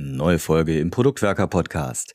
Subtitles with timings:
[0.00, 2.14] Neue Folge im Produktwerker Podcast.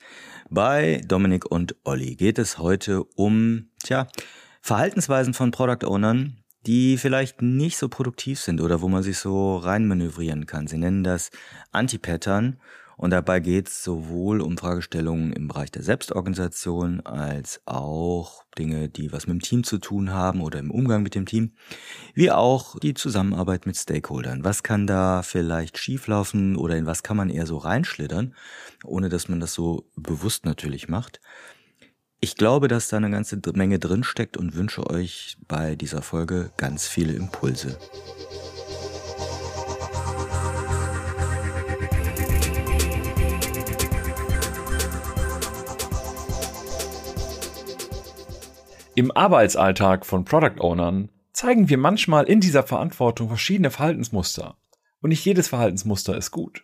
[0.49, 4.07] Bei Dominik und Olli geht es heute um, tja,
[4.61, 9.57] Verhaltensweisen von Product Ownern, die vielleicht nicht so produktiv sind oder wo man sich so
[9.57, 10.67] reinmanövrieren kann.
[10.67, 11.29] Sie nennen das
[11.73, 12.57] Anti-Pattern
[12.97, 19.11] und dabei geht es sowohl um Fragestellungen im Bereich der Selbstorganisation als auch Dinge, die
[19.11, 21.53] was mit dem Team zu tun haben oder im Umgang mit dem Team,
[22.13, 24.43] wie auch die Zusammenarbeit mit Stakeholdern.
[24.43, 28.35] Was kann da vielleicht schieflaufen oder in was kann man eher so reinschlittern,
[28.83, 31.19] ohne dass man das so bewusst natürlich macht.
[32.19, 36.87] Ich glaube, dass da eine ganze Menge drinsteckt und wünsche euch bei dieser Folge ganz
[36.87, 37.77] viele Impulse.
[48.95, 54.55] Im Arbeitsalltag von Product Ownern zeigen wir manchmal in dieser Verantwortung verschiedene Verhaltensmuster.
[55.01, 56.63] Und nicht jedes Verhaltensmuster ist gut.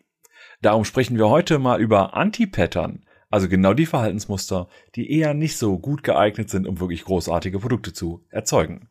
[0.62, 5.80] Darum sprechen wir heute mal über Anti-Pattern, also genau die Verhaltensmuster, die eher nicht so
[5.80, 8.90] gut geeignet sind, um wirklich großartige Produkte zu erzeugen.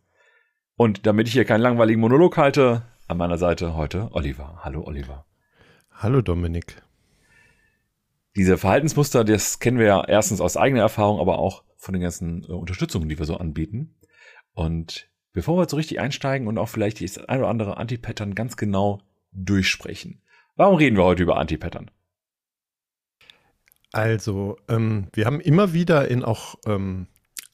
[0.75, 4.62] Und damit ich hier keinen langweiligen Monolog halte, an meiner Seite heute Oliver.
[4.64, 5.27] Hallo Oliver.
[5.92, 6.83] Hallo Dominik.
[8.39, 12.45] Diese Verhaltensmuster, das kennen wir ja erstens aus eigener Erfahrung, aber auch von den ganzen
[12.45, 13.97] äh, Unterstützungen, die wir so anbieten.
[14.55, 18.56] Und bevor wir so richtig einsteigen und auch vielleicht das ein oder andere Anti-Pattern ganz
[18.56, 19.00] genau
[19.33, 20.22] durchsprechen,
[20.55, 21.91] warum reden wir heute über Anti-Pattern?
[23.91, 27.08] Also, ähm, wir haben immer wieder in auch ähm,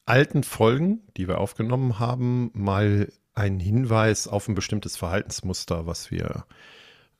[0.05, 6.45] alten Folgen, die wir aufgenommen haben, mal einen Hinweis auf ein bestimmtes Verhaltensmuster, was wir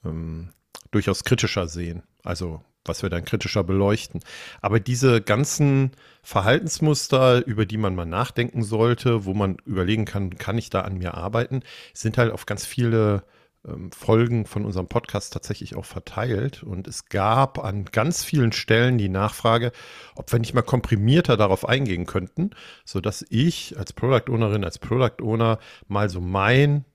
[0.04, 0.52] ähm,
[0.92, 2.04] durchaus kritischer sehen.
[2.24, 4.22] Also was wir dann kritischer beleuchten.
[4.62, 5.92] Aber diese ganzen
[6.22, 10.98] Verhaltensmuster, über die man mal nachdenken sollte, wo man überlegen kann, kann ich da an
[10.98, 11.62] mir arbeiten,
[11.94, 13.24] sind halt auf ganz viele
[13.68, 16.64] ähm, Folgen von unserem Podcast tatsächlich auch verteilt.
[16.64, 19.72] Und es gab an ganz vielen Stellen die Nachfrage,
[20.16, 22.52] ob wir nicht mal komprimierter darauf eingehen könnten,
[22.86, 26.86] sodass ich als Product Ownerin, als Product Owner mal so mein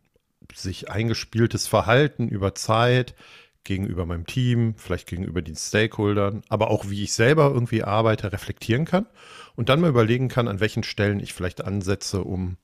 [0.54, 3.14] sich eingespieltes Verhalten über Zeit,
[3.64, 8.84] gegenüber meinem Team, vielleicht gegenüber den Stakeholdern, aber auch wie ich selber irgendwie arbeite, reflektieren
[8.84, 9.06] kann
[9.56, 12.56] und dann mal überlegen kann, an welchen Stellen ich vielleicht ansetze, um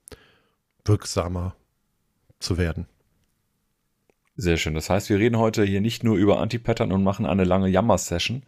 [0.84, 1.54] wirksamer
[2.38, 2.86] zu werden.
[4.36, 4.74] Sehr schön.
[4.74, 8.42] Das heißt, wir reden heute hier nicht nur über Anti-Pattern und machen eine lange Jammer-Session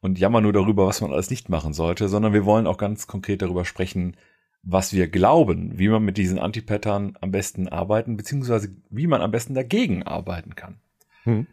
[0.00, 3.06] und jammern nur darüber, was man alles nicht machen sollte, sondern wir wollen auch ganz
[3.06, 4.16] konkret darüber sprechen,
[4.62, 9.30] was wir glauben, wie man mit diesen Anti-Pattern am besten arbeiten, beziehungsweise wie man am
[9.30, 10.80] besten dagegen arbeiten kann.
[11.24, 11.46] Hm.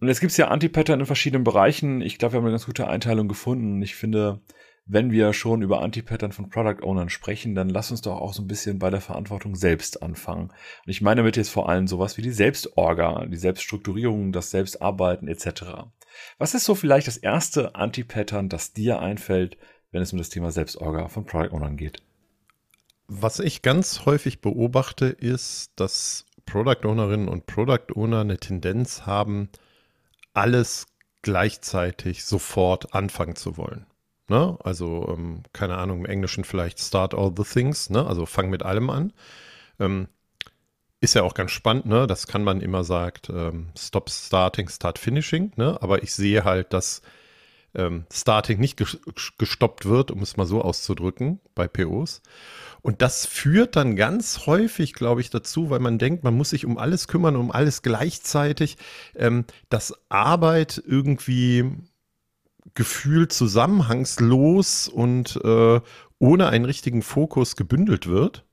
[0.00, 2.00] Und jetzt gibt es ja Anti-Pattern in verschiedenen Bereichen.
[2.00, 3.74] Ich glaube, wir haben eine ganz gute Einteilung gefunden.
[3.74, 4.40] Und ich finde,
[4.86, 8.42] wenn wir schon über Anti-Pattern von Product Ownern sprechen, dann lass uns doch auch so
[8.42, 10.48] ein bisschen bei der Verantwortung selbst anfangen.
[10.48, 15.28] Und ich meine damit jetzt vor allem sowas wie die Selbstorga, die Selbststrukturierung, das Selbstarbeiten
[15.28, 15.62] etc.
[16.38, 19.58] Was ist so vielleicht das erste Anti-Pattern, das dir einfällt,
[19.92, 22.02] wenn es um das Thema Selbstorga von Product Ownern geht?
[23.06, 29.50] Was ich ganz häufig beobachte, ist, dass Product Ownerinnen und Product Owner eine Tendenz haben,
[30.34, 30.86] alles
[31.22, 33.86] gleichzeitig sofort anfangen zu wollen.
[34.28, 34.56] Ne?
[34.62, 38.06] Also, ähm, keine Ahnung, im Englischen vielleicht start all the things, ne?
[38.06, 39.12] also fang mit allem an.
[39.78, 40.08] Ähm,
[41.00, 42.06] ist ja auch ganz spannend, ne?
[42.06, 45.78] Das kann man immer sagt, ähm, stop starting, start finishing, ne?
[45.80, 47.00] Aber ich sehe halt, dass
[47.74, 48.82] ähm, Starting nicht
[49.38, 52.22] gestoppt wird, um es mal so auszudrücken, bei POs.
[52.82, 56.64] Und das führt dann ganz häufig, glaube ich, dazu, weil man denkt, man muss sich
[56.64, 58.76] um alles kümmern, um alles gleichzeitig,
[59.14, 61.70] ähm, dass Arbeit irgendwie
[62.74, 65.80] gefühlt zusammenhangslos und äh,
[66.18, 68.44] ohne einen richtigen Fokus gebündelt wird.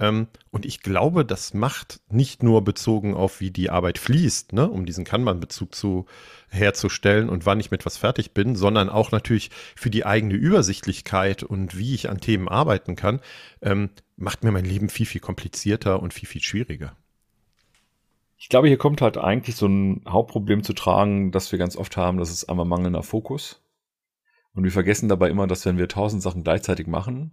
[0.00, 4.68] Ähm, und ich glaube, das macht nicht nur bezogen auf, wie die Arbeit fließt, ne,
[4.68, 6.06] um diesen Kanban-Bezug zu
[6.48, 11.42] herzustellen und wann ich mit was fertig bin, sondern auch natürlich für die eigene Übersichtlichkeit
[11.42, 13.20] und wie ich an Themen arbeiten kann,
[13.60, 16.96] ähm, macht mir mein Leben viel, viel komplizierter und viel, viel schwieriger.
[18.38, 21.98] Ich glaube, hier kommt halt eigentlich so ein Hauptproblem zu tragen, das wir ganz oft
[21.98, 23.62] haben, das ist einmal mangelnder Fokus.
[24.54, 27.32] Und wir vergessen dabei immer, dass wenn wir tausend Sachen gleichzeitig machen,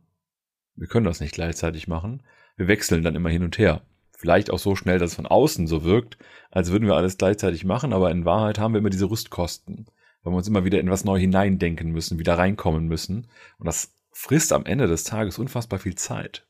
[0.76, 2.22] wir können das nicht gleichzeitig machen,
[2.58, 3.82] wir wechseln dann immer hin und her.
[4.18, 6.18] Vielleicht auch so schnell, dass es von außen so wirkt,
[6.50, 9.86] als würden wir alles gleichzeitig machen, aber in Wahrheit haben wir immer diese Rüstkosten,
[10.24, 13.28] weil wir uns immer wieder in was neu hineindenken müssen, wieder reinkommen müssen.
[13.60, 16.46] Und das frisst am Ende des Tages unfassbar viel Zeit.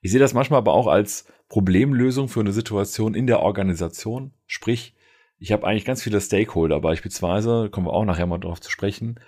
[0.00, 4.32] Ich sehe das manchmal aber auch als Problemlösung für eine Situation in der Organisation.
[4.46, 4.94] Sprich,
[5.38, 9.20] ich habe eigentlich ganz viele Stakeholder beispielsweise, kommen wir auch nachher mal drauf zu sprechen,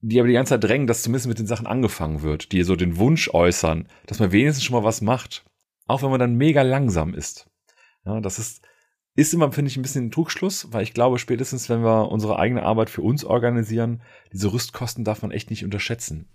[0.00, 2.76] die aber die ganze Zeit drängen, dass zumindest mit den Sachen angefangen wird, die so
[2.76, 5.44] den Wunsch äußern, dass man wenigstens schon mal was macht.
[5.86, 7.48] Auch wenn man dann mega langsam ist.
[8.04, 8.62] Ja, das ist
[9.18, 12.38] ist immer, finde ich, ein bisschen ein Trugschluss, weil ich glaube, spätestens, wenn wir unsere
[12.38, 14.00] eigene Arbeit für uns organisieren,
[14.32, 16.28] diese Rüstkosten darf man echt nicht unterschätzen.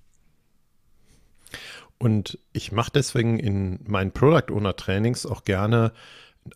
[1.98, 5.94] Und ich mache deswegen in meinen Product Owner Trainings auch gerne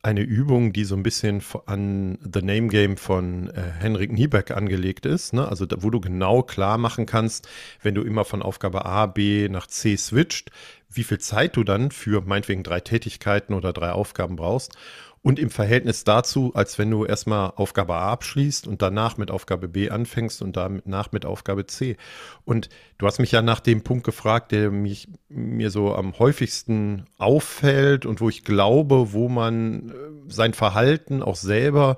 [0.02, 5.06] eine Übung, die so ein bisschen an The Name Game von äh, Henrik Niebeck angelegt
[5.06, 5.34] ist.
[5.34, 5.48] Ne?
[5.48, 7.48] Also da, wo du genau klar machen kannst,
[7.82, 10.52] wenn du immer von Aufgabe A, B nach C switcht,
[10.90, 14.74] wie viel Zeit du dann für meinetwegen drei Tätigkeiten oder drei Aufgaben brauchst.
[15.22, 19.68] Und im Verhältnis dazu, als wenn du erstmal Aufgabe A abschließt und danach mit Aufgabe
[19.68, 21.98] B anfängst und danach mit Aufgabe C.
[22.46, 27.06] Und du hast mich ja nach dem Punkt gefragt, der mich, mir so am häufigsten
[27.18, 29.94] auffällt und wo ich glaube, wo man äh,
[30.28, 31.98] sein Verhalten auch selber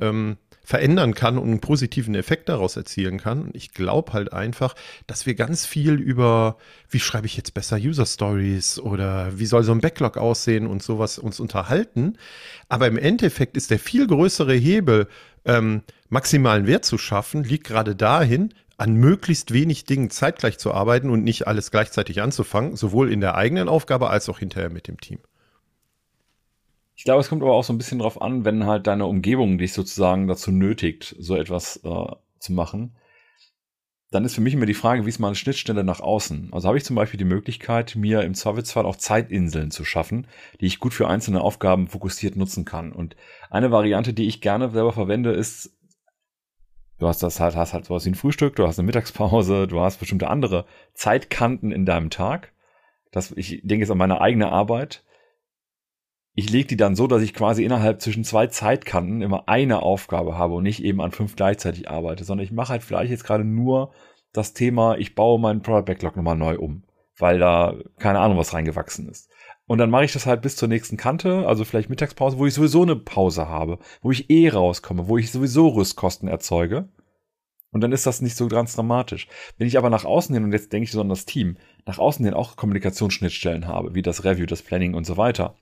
[0.00, 0.36] ähm,
[0.68, 3.40] verändern kann und einen positiven Effekt daraus erzielen kann.
[3.40, 4.74] Und ich glaube halt einfach,
[5.06, 6.58] dass wir ganz viel über,
[6.90, 10.82] wie schreibe ich jetzt besser User Stories oder wie soll so ein Backlog aussehen und
[10.82, 12.18] sowas uns unterhalten.
[12.68, 15.08] Aber im Endeffekt ist der viel größere Hebel,
[15.46, 21.08] ähm, maximalen Wert zu schaffen, liegt gerade dahin, an möglichst wenig Dingen zeitgleich zu arbeiten
[21.08, 25.00] und nicht alles gleichzeitig anzufangen, sowohl in der eigenen Aufgabe als auch hinterher mit dem
[25.00, 25.20] Team.
[26.98, 29.56] Ich glaube, es kommt aber auch so ein bisschen drauf an, wenn halt deine Umgebung
[29.56, 32.06] dich sozusagen dazu nötigt, so etwas äh,
[32.40, 32.96] zu machen.
[34.10, 36.48] Dann ist für mich immer die Frage, wie ist meine Schnittstelle nach außen?
[36.52, 40.26] Also habe ich zum Beispiel die Möglichkeit, mir im Zweifelsfall auch Zeitinseln zu schaffen,
[40.60, 42.90] die ich gut für einzelne Aufgaben fokussiert nutzen kann.
[42.90, 43.14] Und
[43.48, 45.78] eine Variante, die ich gerne selber verwende, ist,
[46.98, 49.80] du hast das halt, hast halt sowas wie ein Frühstück, du hast eine Mittagspause, du
[49.80, 52.52] hast bestimmte andere Zeitkanten in deinem Tag.
[53.12, 55.04] Das, ich denke jetzt an meine eigene Arbeit
[56.38, 60.38] ich lege die dann so, dass ich quasi innerhalb zwischen zwei Zeitkanten immer eine Aufgabe
[60.38, 63.42] habe und nicht eben an fünf gleichzeitig arbeite, sondern ich mache halt vielleicht jetzt gerade
[63.42, 63.90] nur
[64.32, 66.84] das Thema, ich baue meinen Product Backlog nochmal neu um,
[67.16, 69.28] weil da keine Ahnung was reingewachsen ist.
[69.66, 72.54] Und dann mache ich das halt bis zur nächsten Kante, also vielleicht Mittagspause, wo ich
[72.54, 76.88] sowieso eine Pause habe, wo ich eh rauskomme, wo ich sowieso Rüstkosten erzeuge.
[77.72, 79.26] Und dann ist das nicht so ganz dramatisch.
[79.56, 81.98] Wenn ich aber nach außen hin, und jetzt denke ich so an das Team, nach
[81.98, 85.56] außen hin auch Kommunikationsschnittstellen habe, wie das Review, das Planning und so weiter,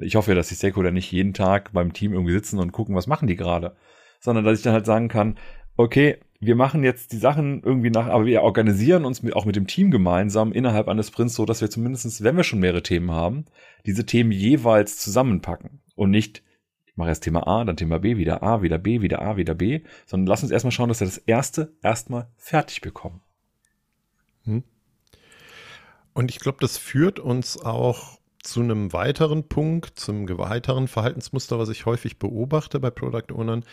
[0.00, 2.94] ich hoffe ja, dass die Stakeholder nicht jeden Tag beim Team irgendwie sitzen und gucken,
[2.94, 3.76] was machen die gerade,
[4.20, 5.36] sondern dass ich dann halt sagen kann,
[5.76, 9.56] okay, wir machen jetzt die Sachen irgendwie nach, aber wir organisieren uns mit, auch mit
[9.56, 13.10] dem Team gemeinsam innerhalb eines Sprints so, dass wir zumindestens, wenn wir schon mehrere Themen
[13.10, 13.44] haben,
[13.84, 16.42] diese Themen jeweils zusammenpacken und nicht,
[16.86, 19.54] ich mache erst Thema A, dann Thema B, wieder A, wieder B, wieder A, wieder
[19.54, 23.20] B, sondern lass uns erstmal schauen, dass wir das erste erstmal fertig bekommen.
[24.44, 24.64] Hm.
[26.14, 31.68] Und ich glaube, das führt uns auch zu einem weiteren Punkt, zum weiteren Verhaltensmuster, was
[31.68, 33.64] ich häufig beobachte bei Product Ownern,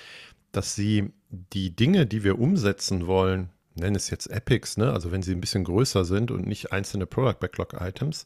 [0.51, 4.91] dass sie die Dinge, die wir umsetzen wollen, nennen es jetzt Epics, ne?
[4.91, 8.25] also wenn sie ein bisschen größer sind und nicht einzelne Product Backlog Items,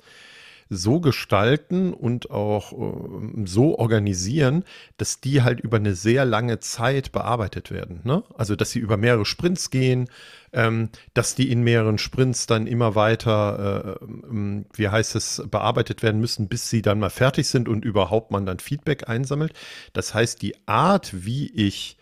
[0.74, 4.64] so gestalten und auch äh, so organisieren,
[4.96, 8.00] dass die halt über eine sehr lange Zeit bearbeitet werden.
[8.06, 8.24] Ne?
[8.36, 10.10] Also, dass sie über mehrere Sprints gehen,
[10.54, 16.04] ähm, dass die in mehreren Sprints dann immer weiter, äh, ähm, wie heißt es, bearbeitet
[16.04, 19.52] werden müssen, bis sie dann mal fertig sind und überhaupt man dann Feedback einsammelt.
[19.92, 21.98] Das heißt, die Art, wie ich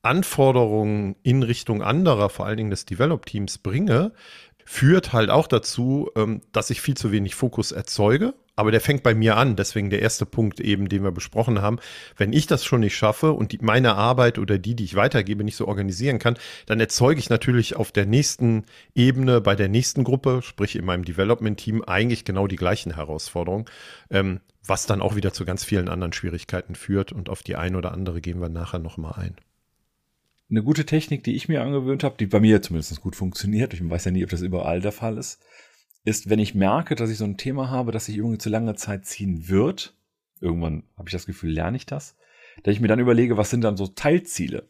[0.00, 4.12] Anforderungen in Richtung anderer, vor allen Dingen des Develop-Teams bringe,
[4.64, 8.34] führt halt auch dazu, ähm, dass ich viel zu wenig Fokus erzeuge.
[8.56, 9.56] Aber der fängt bei mir an.
[9.56, 11.78] Deswegen der erste Punkt eben, den wir besprochen haben.
[12.16, 15.42] Wenn ich das schon nicht schaffe und die, meine Arbeit oder die, die ich weitergebe,
[15.42, 20.04] nicht so organisieren kann, dann erzeuge ich natürlich auf der nächsten Ebene, bei der nächsten
[20.04, 23.64] Gruppe, sprich in meinem Development-Team, eigentlich genau die gleichen Herausforderungen,
[24.10, 27.10] ähm, was dann auch wieder zu ganz vielen anderen Schwierigkeiten führt.
[27.10, 29.36] Und auf die eine oder andere gehen wir nachher nochmal ein
[30.50, 33.88] eine gute Technik, die ich mir angewöhnt habe, die bei mir zumindest gut funktioniert, ich
[33.88, 35.40] weiß ja nie, ob das überall der Fall ist,
[36.04, 38.76] ist, wenn ich merke, dass ich so ein Thema habe, das sich irgendwie zu langer
[38.76, 39.96] Zeit ziehen wird,
[40.40, 42.16] irgendwann habe ich das Gefühl, lerne ich das,
[42.62, 44.68] dass ich mir dann überlege, was sind dann so Teilziele?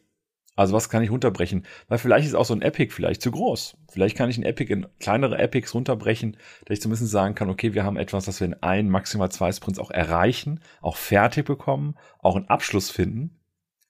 [0.55, 1.65] Also was kann ich runterbrechen?
[1.89, 3.75] Weil vielleicht ist auch so ein Epic vielleicht zu groß.
[3.91, 7.73] Vielleicht kann ich ein Epic in kleinere Epics runterbrechen, dass ich zumindest sagen kann, okay,
[7.73, 11.95] wir haben etwas, das wir in ein, maximal zwei Sprints auch erreichen, auch fertig bekommen,
[12.19, 13.37] auch einen Abschluss finden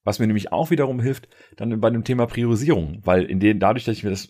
[0.05, 3.83] was mir nämlich auch wiederum hilft, dann bei dem Thema Priorisierung, weil in denen, dadurch,
[3.83, 4.29] dass ich mir das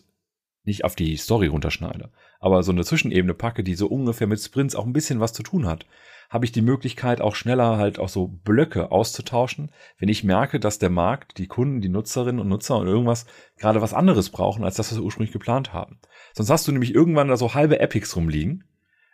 [0.64, 4.74] nicht auf die Story runterschneide, aber so eine Zwischenebene packe, die so ungefähr mit Sprints
[4.74, 5.86] auch ein bisschen was zu tun hat,
[6.28, 10.80] habe ich die Möglichkeit, auch schneller halt auch so Blöcke auszutauschen, wenn ich merke, dass
[10.80, 14.74] der Markt, die Kunden, die Nutzerinnen und Nutzer und irgendwas gerade was anderes brauchen, als
[14.74, 16.00] das, was wir ursprünglich geplant haben.
[16.34, 18.64] Sonst hast du nämlich irgendwann da so halbe Epics rumliegen,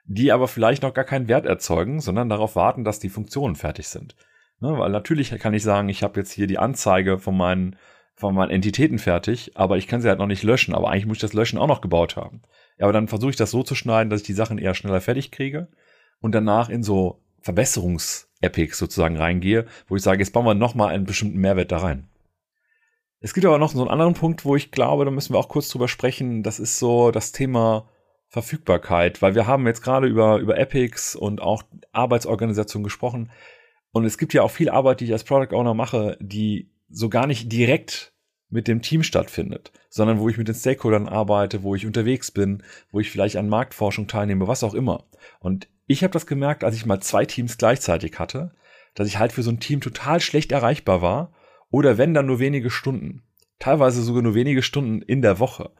[0.04, 3.88] die aber vielleicht noch gar keinen Wert erzeugen, sondern darauf warten, dass die Funktionen fertig
[3.88, 4.16] sind.
[4.62, 7.74] Ne, weil natürlich kann ich sagen, ich habe jetzt hier die Anzeige von meinen,
[8.14, 10.72] von meinen Entitäten fertig, aber ich kann sie halt noch nicht löschen.
[10.72, 12.42] Aber eigentlich muss ich das Löschen auch noch gebaut haben.
[12.78, 15.00] Ja, aber dann versuche ich das so zu schneiden, dass ich die Sachen eher schneller
[15.00, 15.66] fertig kriege
[16.20, 21.06] und danach in so Verbesserungs-Epics sozusagen reingehe, wo ich sage, jetzt bauen wir nochmal einen
[21.06, 22.06] bestimmten Mehrwert da rein.
[23.18, 25.48] Es gibt aber noch so einen anderen Punkt, wo ich glaube, da müssen wir auch
[25.48, 26.44] kurz drüber sprechen.
[26.44, 27.88] Das ist so das Thema
[28.28, 33.28] Verfügbarkeit, weil wir haben jetzt gerade über, über Epics und auch Arbeitsorganisation gesprochen.
[33.92, 37.08] Und es gibt ja auch viel Arbeit, die ich als Product Owner mache, die so
[37.08, 38.12] gar nicht direkt
[38.48, 42.62] mit dem Team stattfindet, sondern wo ich mit den Stakeholdern arbeite, wo ich unterwegs bin,
[42.90, 45.04] wo ich vielleicht an Marktforschung teilnehme, was auch immer.
[45.40, 48.52] Und ich habe das gemerkt, als ich mal zwei Teams gleichzeitig hatte,
[48.94, 51.32] dass ich halt für so ein Team total schlecht erreichbar war
[51.70, 53.22] oder wenn dann nur wenige Stunden.
[53.58, 55.70] Teilweise sogar nur wenige Stunden in der Woche.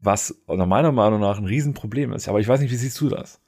[0.00, 2.28] Was meiner Meinung nach ein Riesenproblem ist.
[2.28, 3.40] Aber ich weiß nicht, wie siehst du das?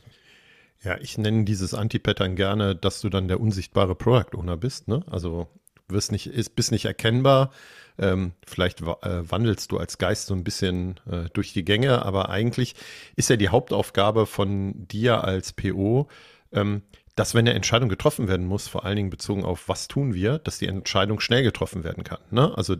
[0.82, 4.88] Ja, ich nenne dieses Anti-Pattern gerne, dass du dann der unsichtbare Product Owner bist.
[4.88, 5.04] Ne?
[5.10, 5.48] Also
[5.88, 7.50] wirst nicht, ist, bist nicht erkennbar.
[7.98, 12.30] Ähm, vielleicht äh, wandelst du als Geist so ein bisschen äh, durch die Gänge, aber
[12.30, 12.74] eigentlich
[13.14, 16.08] ist ja die Hauptaufgabe von dir als PO,
[16.52, 16.82] ähm,
[17.20, 20.38] dass wenn eine Entscheidung getroffen werden muss, vor allen Dingen bezogen auf was tun wir,
[20.38, 22.20] dass die Entscheidung schnell getroffen werden kann.
[22.30, 22.56] Ne?
[22.56, 22.74] Also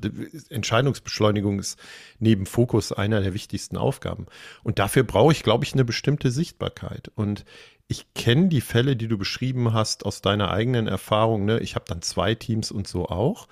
[0.49, 1.78] Entscheidungsbeschleunigung ist
[2.20, 4.25] neben Fokus einer der wichtigsten Aufgaben.
[4.62, 7.12] Und dafür brauche ich, glaube ich, eine bestimmte Sichtbarkeit.
[7.14, 7.44] Und
[7.87, 11.44] ich kenne die Fälle, die du beschrieben hast aus deiner eigenen Erfahrung.
[11.44, 11.61] Ne?
[11.61, 13.47] Ich habe dann zwei Teams und so auch.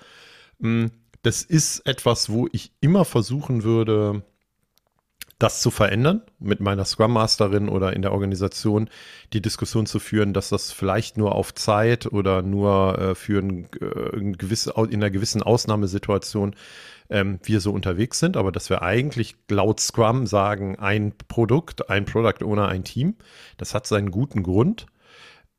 [0.59, 0.89] Hm,
[1.21, 4.23] das ist etwas, wo ich immer versuchen würde,
[5.39, 8.89] das zu verändern, mit meiner Scrum Masterin oder in der Organisation
[9.31, 13.69] die Diskussion zu führen, dass das vielleicht nur auf Zeit oder nur äh, für ein,
[13.79, 16.55] äh, ein gewisse, in einer gewissen Ausnahmesituation
[17.09, 22.03] ähm, wir so unterwegs sind, aber dass wir eigentlich laut Scrum sagen, ein Produkt, ein
[22.03, 23.15] Product Owner, ein Team.
[23.57, 24.87] Das hat seinen guten Grund.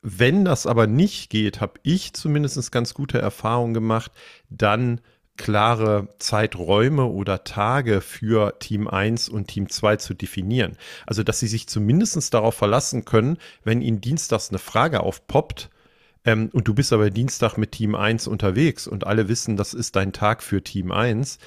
[0.03, 4.13] Wenn das aber nicht geht, habe ich zumindest ganz gute Erfahrungen gemacht,
[4.51, 5.01] dann
[5.41, 10.77] klare Zeiträume oder Tage für Team 1 und Team 2 zu definieren.
[11.07, 15.71] Also, dass sie sich zumindest darauf verlassen können, wenn ihnen dienstags eine Frage aufpoppt,
[16.27, 19.97] ähm, und du bist aber Dienstag mit Team 1 unterwegs und alle wissen, das ist
[19.97, 21.39] dein Tag für Team 1,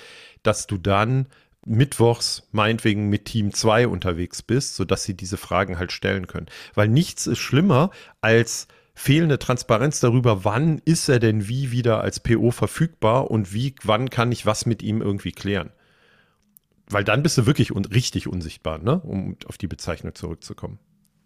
[0.42, 1.28] dass du dann
[1.64, 6.48] mittwochs meinetwegen mit Team 2 unterwegs bist, sodass sie diese Fragen halt stellen können.
[6.74, 12.20] Weil nichts ist schlimmer als fehlende Transparenz darüber, wann ist er denn wie wieder als
[12.20, 15.72] PO verfügbar und wie, wann kann ich was mit ihm irgendwie klären.
[16.90, 19.00] Weil dann bist du wirklich un richtig unsichtbar, ne?
[19.00, 20.80] um auf die Bezeichnung zurückzukommen.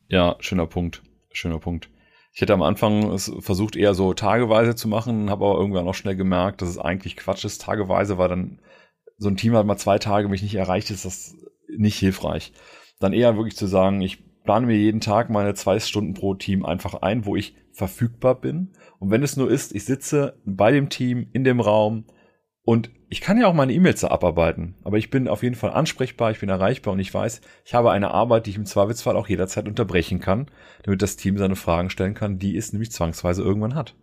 [0.07, 1.01] Ja, schöner Punkt.
[1.31, 1.89] Schöner Punkt.
[2.33, 5.95] Ich hätte am Anfang es versucht, eher so tageweise zu machen, habe aber irgendwann auch
[5.95, 7.61] schnell gemerkt, dass es eigentlich Quatsch ist.
[7.61, 8.61] Tageweise war dann
[9.17, 11.35] so ein Team hat mal zwei Tage mich nicht erreicht, ist das
[11.67, 12.53] nicht hilfreich.
[12.99, 16.65] Dann eher wirklich zu sagen, ich plane mir jeden Tag meine zwei Stunden pro Team
[16.65, 18.71] einfach ein, wo ich verfügbar bin.
[18.97, 22.05] Und wenn es nur ist, ich sitze bei dem Team in dem Raum
[22.63, 25.71] und ich kann ja auch meine E-Mails da abarbeiten, aber ich bin auf jeden Fall
[25.71, 29.17] ansprechbar, ich bin erreichbar und ich weiß, ich habe eine Arbeit, die ich im Zweifelsfall
[29.17, 30.49] auch jederzeit unterbrechen kann,
[30.83, 33.95] damit das Team seine Fragen stellen kann, die es nämlich zwangsweise irgendwann hat.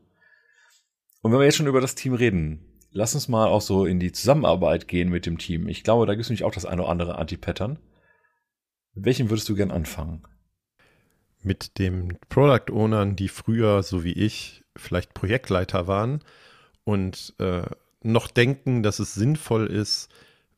[1.22, 3.98] Und wenn wir jetzt schon über das Team reden, lass uns mal auch so in
[3.98, 5.68] die Zusammenarbeit gehen mit dem Team.
[5.68, 7.78] Ich glaube, da gibt es nämlich auch das eine oder andere Anti-Pattern.
[8.92, 10.22] Mit welchem würdest du gern anfangen?
[11.44, 16.20] Mit den Product Ownern, die früher, so wie ich, vielleicht Projektleiter waren
[16.84, 17.62] und äh,
[18.02, 20.08] noch denken, dass es sinnvoll ist,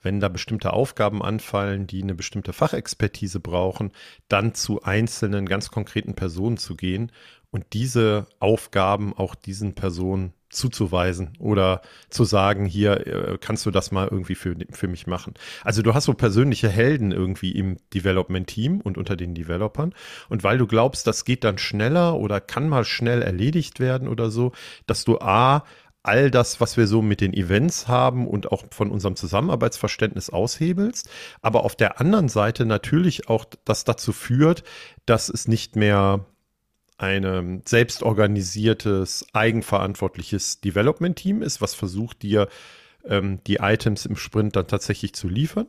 [0.02, 3.93] wenn da bestimmte Aufgaben anfallen, die eine bestimmte Fachexpertise brauchen,
[4.28, 7.11] dann zu einzelnen ganz konkreten Personen zu gehen
[7.50, 13.91] und diese Aufgaben auch diesen Personen zuzuweisen oder zu sagen, hier äh, kannst du das
[13.91, 15.35] mal irgendwie für, für mich machen.
[15.63, 19.95] Also du hast so persönliche Helden irgendwie im Development-Team und unter den Developern.
[20.29, 24.31] Und weil du glaubst, das geht dann schneller oder kann mal schnell erledigt werden oder
[24.31, 24.53] so,
[24.87, 25.65] dass du A,
[26.07, 31.11] all das, was wir so mit den Events haben und auch von unserem Zusammenarbeitsverständnis aushebelst,
[31.43, 34.63] aber auf der anderen Seite natürlich auch das dazu führt,
[35.05, 36.25] dass es nicht mehr
[36.99, 42.49] ein selbstorganisiertes, eigenverantwortliches Development-Team ist, was versucht dir
[43.05, 45.67] ähm, die Items im Sprint dann tatsächlich zu liefern,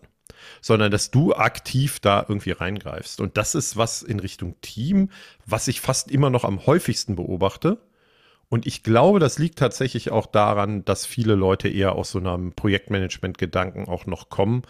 [0.62, 3.22] sondern dass du aktiv da irgendwie reingreifst.
[3.22, 5.10] Und das ist was in Richtung Team,
[5.46, 7.78] was ich fast immer noch am häufigsten beobachte.
[8.50, 12.54] Und ich glaube, das liegt tatsächlich auch daran, dass viele Leute eher aus so einem
[12.54, 14.62] Projektmanagement-Gedanken auch noch kommen,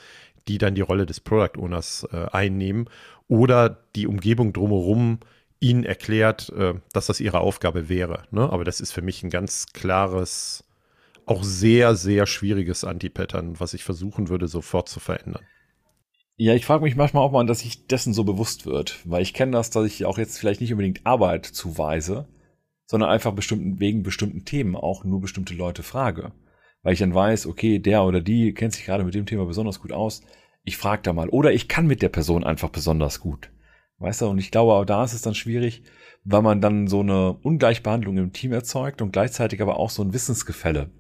[0.48, 2.90] die dann die Rolle des Product Owners äh, einnehmen
[3.28, 5.20] oder die Umgebung drumherum
[5.60, 8.24] ihnen erklärt, äh, dass das ihre Aufgabe wäre.
[8.32, 8.50] Ne?
[8.50, 10.64] Aber das ist für mich ein ganz klares,
[11.26, 15.44] auch sehr, sehr schwieriges Anti-Pattern, was ich versuchen würde, sofort zu verändern.
[16.40, 19.34] Ja, ich frage mich manchmal auch mal, dass ich dessen so bewusst wird, weil ich
[19.34, 22.28] kenne das, dass ich auch jetzt vielleicht nicht unbedingt Arbeit zuweise,
[22.86, 26.32] sondern einfach bestimmten, wegen bestimmten Themen auch nur bestimmte Leute frage.
[26.84, 29.82] Weil ich dann weiß, okay, der oder die kennt sich gerade mit dem Thema besonders
[29.82, 30.22] gut aus.
[30.64, 31.28] Ich frage da mal.
[31.30, 33.50] Oder ich kann mit der Person einfach besonders gut.
[34.00, 35.84] Weißt du, und ich glaube, auch da ist es dann schwierig,
[36.24, 40.14] weil man dann so eine Ungleichbehandlung im Team erzeugt und gleichzeitig aber auch so ein
[40.14, 40.92] Wissensgefälle.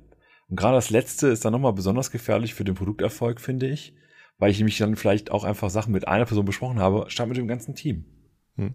[0.50, 3.94] Und gerade das letzte ist dann nochmal besonders gefährlich für den Produkterfolg, finde ich,
[4.40, 7.38] weil ich nämlich dann vielleicht auch einfach Sachen mit einer Person besprochen habe, statt mit
[7.38, 8.06] dem ganzen Team.
[8.58, 8.74] Hm.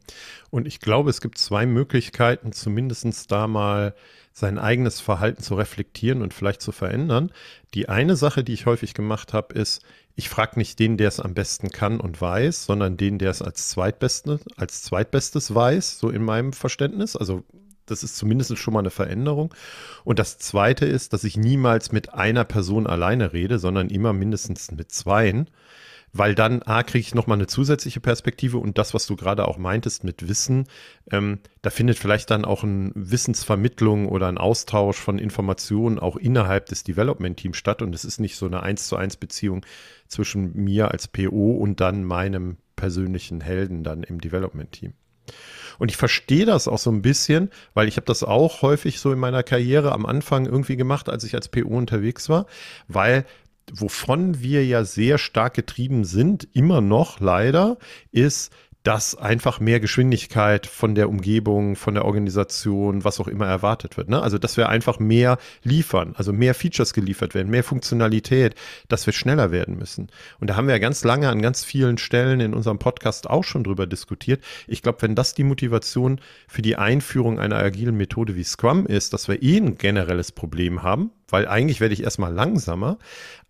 [0.50, 3.94] Und ich glaube, es gibt zwei Möglichkeiten, zumindestens da mal
[4.32, 7.30] sein eigenes Verhalten zu reflektieren und vielleicht zu verändern.
[7.74, 9.82] Die eine Sache, die ich häufig gemacht habe, ist,
[10.14, 13.42] ich frage nicht den, der es am besten kann und weiß, sondern den, der es
[13.42, 17.16] als Zweitbeste, als Zweitbestes weiß, so in meinem Verständnis.
[17.16, 17.44] Also
[17.86, 19.54] das ist zumindest schon mal eine Veränderung.
[20.04, 24.70] Und das zweite ist, dass ich niemals mit einer Person alleine rede, sondern immer mindestens
[24.70, 25.50] mit zweien
[26.12, 29.58] weil dann A, kriege ich nochmal eine zusätzliche Perspektive und das, was du gerade auch
[29.58, 30.66] meintest mit Wissen,
[31.10, 36.66] ähm, da findet vielleicht dann auch eine Wissensvermittlung oder ein Austausch von Informationen auch innerhalb
[36.66, 39.64] des Development-Teams statt und es ist nicht so eine eins zu eins Beziehung
[40.06, 44.92] zwischen mir als PO und dann meinem persönlichen Helden dann im Development-Team.
[45.78, 49.12] Und ich verstehe das auch so ein bisschen, weil ich habe das auch häufig so
[49.12, 52.46] in meiner Karriere am Anfang irgendwie gemacht, als ich als PO unterwegs war,
[52.88, 53.24] weil
[53.72, 57.78] wovon wir ja sehr stark getrieben sind, immer noch leider,
[58.10, 58.52] ist,
[58.82, 64.08] dass einfach mehr Geschwindigkeit von der Umgebung, von der Organisation, was auch immer erwartet wird.
[64.08, 64.20] Ne?
[64.20, 68.54] Also, dass wir einfach mehr liefern, also mehr Features geliefert werden, mehr Funktionalität,
[68.88, 70.08] dass wir schneller werden müssen.
[70.40, 73.44] Und da haben wir ja ganz lange an ganz vielen Stellen in unserem Podcast auch
[73.44, 74.42] schon drüber diskutiert.
[74.66, 79.12] Ich glaube, wenn das die Motivation für die Einführung einer agilen Methode wie Scrum ist,
[79.12, 82.98] dass wir eh ein generelles Problem haben, weil eigentlich werde ich erstmal langsamer.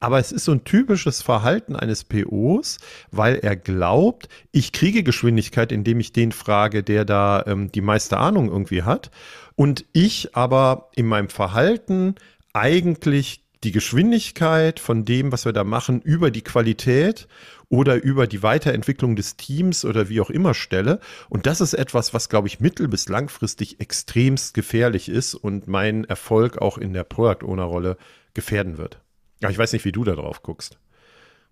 [0.00, 2.78] Aber es ist so ein typisches Verhalten eines POs,
[3.10, 8.16] weil er glaubt, ich kriege Geschwindigkeit, indem ich den frage, der da ähm, die meiste
[8.16, 9.10] Ahnung irgendwie hat.
[9.54, 12.14] Und ich aber in meinem Verhalten
[12.52, 17.28] eigentlich die Geschwindigkeit von dem, was wir da machen, über die Qualität
[17.68, 21.00] oder über die Weiterentwicklung des Teams oder wie auch immer stelle.
[21.28, 26.04] Und das ist etwas, was, glaube ich, mittel- bis langfristig extremst gefährlich ist und meinen
[26.04, 27.96] Erfolg auch in der Product Owner-Rolle
[28.34, 29.00] gefährden wird.
[29.42, 30.78] Aber ich weiß nicht, wie du da drauf guckst.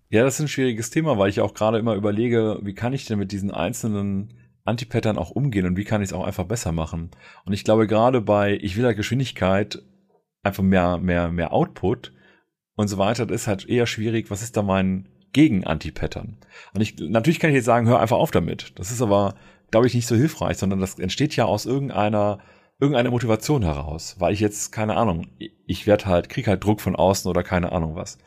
[0.09, 3.05] Ja, das ist ein schwieriges Thema, weil ich auch gerade immer überlege, wie kann ich
[3.05, 4.33] denn mit diesen einzelnen
[4.65, 7.11] Antipattern auch umgehen und wie kann ich es auch einfach besser machen.
[7.45, 9.81] Und ich glaube, gerade bei, ich will halt Geschwindigkeit,
[10.43, 12.13] einfach mehr, mehr, mehr Output
[12.75, 14.31] und so weiter, das ist halt eher schwierig.
[14.31, 16.37] Was ist da mein, gegen Anti-Pattern.
[16.73, 18.73] Und ich, natürlich kann ich jetzt sagen, hör einfach auf damit.
[18.75, 19.35] Das ist aber,
[19.71, 22.39] glaube ich, nicht so hilfreich, sondern das entsteht ja aus irgendeiner,
[22.79, 25.27] irgendeiner Motivation heraus, weil ich jetzt, keine Ahnung,
[25.65, 28.17] ich werde halt, krieg halt Druck von außen oder keine Ahnung was.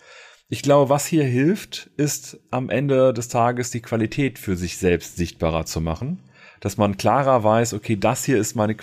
[0.49, 5.17] Ich glaube, was hier hilft, ist am Ende des Tages die Qualität für sich selbst
[5.17, 6.23] sichtbarer zu machen.
[6.61, 8.75] Dass man klarer weiß, okay, das hier ist meine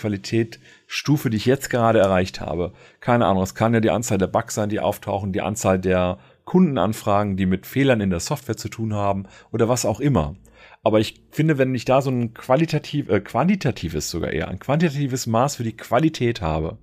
[0.92, 2.72] Qualitätstufe, die ich jetzt gerade erreicht habe.
[3.00, 6.18] Keine Ahnung, es kann ja die Anzahl der Bugs sein, die auftauchen, die Anzahl der
[6.44, 10.36] Kundenanfragen, die mit Fehlern in der Software zu tun haben oder was auch immer.
[10.82, 15.26] Aber ich finde, wenn ich da so ein qualitativ, äh, quantitatives sogar eher, ein quantitatives
[15.26, 16.78] Maß für die Qualität habe,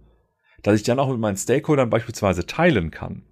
[0.64, 3.24] dass ich dann auch mit meinen Stakeholdern beispielsweise teilen kann,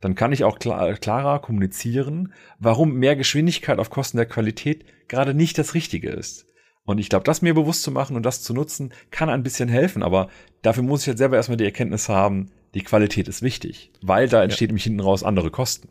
[0.00, 5.34] dann kann ich auch klar, klarer kommunizieren, warum mehr Geschwindigkeit auf Kosten der Qualität gerade
[5.34, 6.51] nicht das Richtige ist.
[6.84, 9.68] Und ich glaube, das mir bewusst zu machen und das zu nutzen, kann ein bisschen
[9.68, 10.02] helfen.
[10.02, 10.28] Aber
[10.62, 14.42] dafür muss ich jetzt selber erstmal die Erkenntnis haben, die Qualität ist wichtig, weil da
[14.42, 14.72] entsteht ja.
[14.72, 15.88] nämlich hinten raus andere Kosten.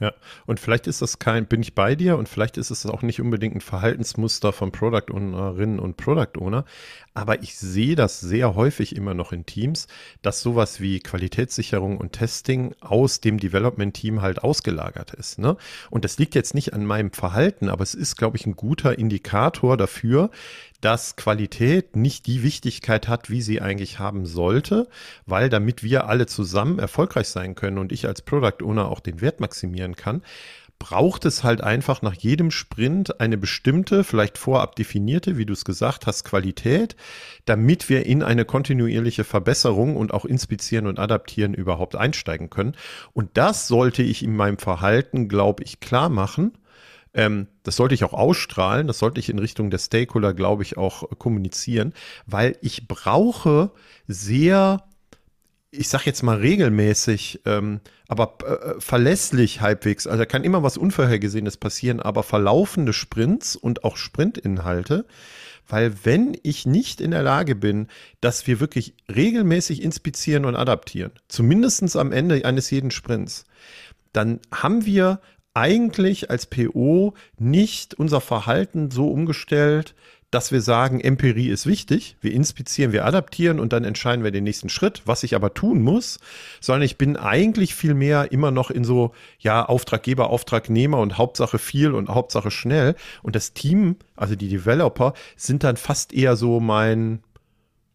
[0.00, 0.14] Ja,
[0.46, 3.20] und vielleicht ist das kein, bin ich bei dir und vielleicht ist es auch nicht
[3.20, 6.64] unbedingt ein Verhaltensmuster von Product Ownerinnen und Product Owner,
[7.14, 9.88] aber ich sehe das sehr häufig immer noch in Teams,
[10.22, 15.40] dass sowas wie Qualitätssicherung und Testing aus dem Development-Team halt ausgelagert ist.
[15.40, 15.56] Ne?
[15.90, 18.96] Und das liegt jetzt nicht an meinem Verhalten, aber es ist, glaube ich, ein guter
[18.96, 20.30] Indikator dafür,
[20.80, 24.88] dass Qualität nicht die Wichtigkeit hat, wie sie eigentlich haben sollte,
[25.26, 29.20] weil damit wir alle zusammen erfolgreich sein können und ich als Product Owner auch den
[29.20, 30.22] Wert maximieren kann,
[30.78, 35.64] braucht es halt einfach nach jedem Sprint eine bestimmte, vielleicht vorab definierte, wie du es
[35.64, 36.94] gesagt hast, Qualität,
[37.46, 42.76] damit wir in eine kontinuierliche Verbesserung und auch inspizieren und adaptieren überhaupt einsteigen können.
[43.12, 46.52] Und das sollte ich in meinem Verhalten, glaube ich, klar machen
[47.18, 50.76] ähm, das sollte ich auch ausstrahlen, das sollte ich in Richtung der Stakeholder, glaube ich,
[50.78, 51.92] auch kommunizieren,
[52.26, 53.72] weil ich brauche
[54.06, 54.84] sehr,
[55.72, 60.76] ich sag jetzt mal regelmäßig, ähm, aber äh, verlässlich halbwegs, also da kann immer was
[60.76, 65.04] Unvorhergesehenes passieren, aber verlaufende Sprints und auch Sprintinhalte,
[65.66, 67.88] weil wenn ich nicht in der Lage bin,
[68.20, 73.44] dass wir wirklich regelmäßig inspizieren und adaptieren, zumindest am Ende eines jeden Sprints,
[74.12, 75.20] dann haben wir
[75.58, 79.96] eigentlich als PO nicht unser Verhalten so umgestellt,
[80.30, 84.44] dass wir sagen, Empirie ist wichtig, wir inspizieren, wir adaptieren und dann entscheiden wir den
[84.44, 86.20] nächsten Schritt, was ich aber tun muss,
[86.60, 91.58] sondern ich bin eigentlich viel mehr immer noch in so, ja, Auftraggeber, Auftragnehmer und Hauptsache
[91.58, 92.94] viel und Hauptsache schnell.
[93.22, 97.20] Und das Team, also die Developer, sind dann fast eher so mein,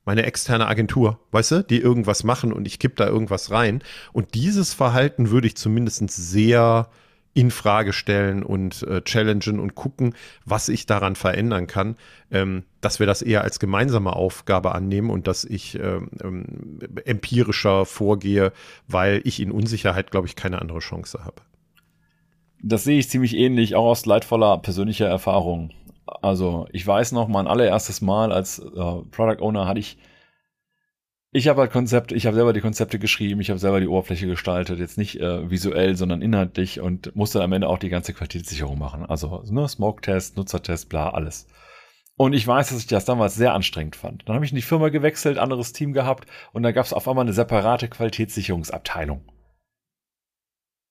[0.04, 3.84] meine externe Agentur, weißt du, die irgendwas machen und ich kipp da irgendwas rein.
[4.12, 6.89] Und dieses Verhalten würde ich zumindest sehr
[7.34, 10.13] in Frage stellen und äh, challengen und gucken,
[10.46, 11.96] was ich daran verändern kann,
[12.32, 17.86] ähm, dass wir das eher als gemeinsame Aufgabe annehmen und dass ich ähm, ähm, empirischer
[17.86, 18.52] vorgehe,
[18.88, 21.41] weil ich in Unsicherheit, glaube ich, keine andere Chance habe.
[22.62, 25.72] Das sehe ich ziemlich ähnlich, auch aus leidvoller persönlicher Erfahrung.
[26.22, 28.63] Also ich weiß noch, mein allererstes Mal als äh,
[29.12, 29.98] Product Owner hatte ich
[31.36, 34.28] ich habe halt Konzepte, ich habe selber die Konzepte geschrieben, ich habe selber die Oberfläche
[34.28, 38.78] gestaltet, jetzt nicht äh, visuell, sondern inhaltlich und musste am Ende auch die ganze Qualitätssicherung
[38.78, 39.04] machen.
[39.04, 41.48] Also ne, Smoke-Test, Nutzertest, bla, alles.
[42.15, 44.30] Und ich weiß, dass ich das damals sehr anstrengend fand.
[44.30, 47.08] Dann habe ich in die Firma gewechselt, anderes Team gehabt und da gab es auf
[47.08, 49.28] einmal eine separate Qualitätssicherungsabteilung.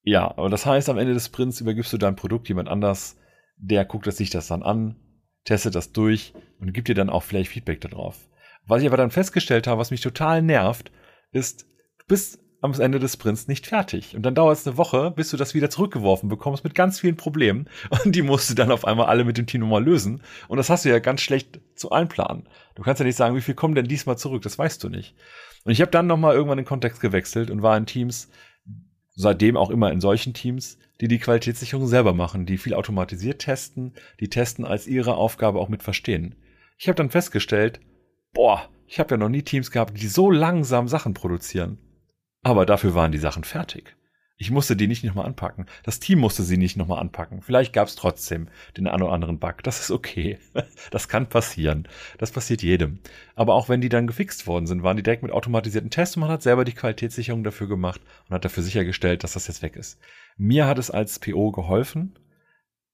[0.02, 3.16] Ja, aber das heißt, am Ende des Sprints übergibst du dein Produkt jemand anders,
[3.56, 4.96] der guckt sich das dann an,
[5.44, 8.18] testet das durch und gibt dir dann auch vielleicht Feedback darauf.
[8.66, 10.92] Was ich aber dann festgestellt habe, was mich total nervt,
[11.32, 11.66] ist,
[11.98, 14.14] du bist am Ende des Sprints nicht fertig.
[14.14, 17.16] Und dann dauert es eine Woche, bis du das wieder zurückgeworfen bekommst mit ganz vielen
[17.16, 17.68] Problemen.
[18.04, 20.22] Und die musst du dann auf einmal alle mit dem Team nochmal lösen.
[20.46, 22.48] Und das hast du ja ganz schlecht zu einplanen.
[22.76, 25.16] Du kannst ja nicht sagen, wie viel kommen denn diesmal zurück, das weißt du nicht.
[25.64, 28.30] Und ich habe dann nochmal irgendwann den Kontext gewechselt und war in Teams,
[29.14, 33.94] seitdem auch immer in solchen Teams, die die Qualitätssicherung selber machen, die viel automatisiert testen,
[34.20, 36.36] die testen als ihre Aufgabe auch mit verstehen.
[36.78, 37.80] Ich habe dann festgestellt,
[38.32, 41.78] boah, ich habe ja noch nie Teams gehabt, die so langsam Sachen produzieren.
[42.42, 43.96] Aber dafür waren die Sachen fertig.
[44.42, 45.66] Ich musste die nicht nochmal anpacken.
[45.84, 47.42] Das Team musste sie nicht nochmal anpacken.
[47.42, 49.62] Vielleicht gab es trotzdem den einen oder anderen Bug.
[49.62, 50.38] Das ist okay.
[50.90, 51.86] Das kann passieren.
[52.18, 52.98] Das passiert jedem.
[53.36, 56.22] Aber auch wenn die dann gefixt worden sind, waren die direkt mit automatisierten Tests und
[56.22, 59.76] man hat selber die Qualitätssicherung dafür gemacht und hat dafür sichergestellt, dass das jetzt weg
[59.76, 60.00] ist.
[60.36, 62.18] Mir hat es als PO geholfen,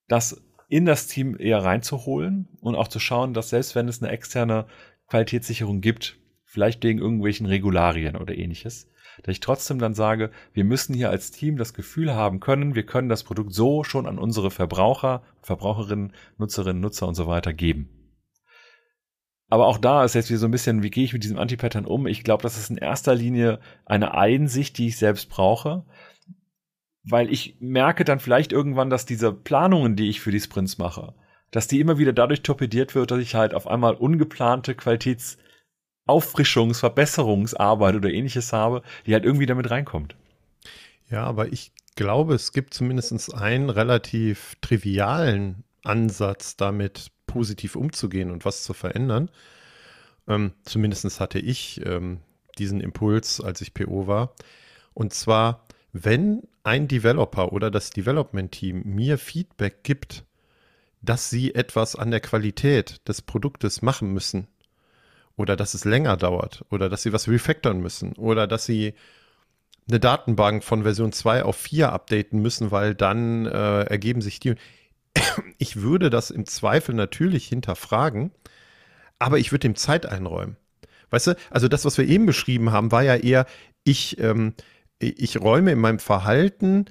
[0.07, 4.12] das in das Team eher reinzuholen und auch zu schauen, dass selbst wenn es eine
[4.12, 4.66] externe
[5.09, 8.90] Qualitätssicherung gibt, vielleicht wegen irgendwelchen Regularien oder ähnliches,
[9.23, 12.87] dass ich trotzdem dann sage, wir müssen hier als Team das Gefühl haben können, wir
[12.87, 17.88] können das Produkt so schon an unsere Verbraucher, Verbraucherinnen, Nutzerinnen, Nutzer und so weiter geben.
[19.51, 21.87] Aber auch da ist jetzt wieder so ein bisschen, wie gehe ich mit diesem Anti-Pattern
[21.87, 22.07] um?
[22.07, 25.87] Ich glaube, das ist in erster Linie eine Einsicht, die ich selbst brauche,
[27.03, 31.14] weil ich merke dann vielleicht irgendwann, dass diese Planungen, die ich für die Sprints mache,
[31.50, 37.94] dass die immer wieder dadurch torpediert wird, dass ich halt auf einmal ungeplante Qualitätsauffrischungs-, Verbesserungsarbeit
[37.94, 40.14] oder ähnliches habe, die halt irgendwie damit reinkommt.
[41.11, 48.44] Ja, aber ich glaube, es gibt zumindest einen relativ trivialen Ansatz, damit positiv umzugehen und
[48.44, 49.30] was zu verändern.
[50.26, 52.20] Ähm, zumindest hatte ich ähm,
[52.58, 54.34] diesen Impuls, als ich PO war.
[54.92, 60.24] Und zwar, wenn ein Developer oder das Development-Team mir Feedback gibt,
[61.00, 64.48] dass sie etwas an der Qualität des Produktes machen müssen
[65.37, 68.94] oder dass es länger dauert oder dass sie was refactoren müssen oder dass sie
[69.88, 74.54] eine Datenbank von Version 2 auf 4 updaten müssen, weil dann äh, ergeben sich die.
[75.61, 78.32] Ich würde das im Zweifel natürlich hinterfragen,
[79.18, 80.56] aber ich würde dem Zeit einräumen.
[81.11, 83.46] Weißt du, also das, was wir eben beschrieben haben, war ja eher,
[83.82, 84.54] ich, ähm,
[84.98, 86.87] ich räume in meinem Verhalten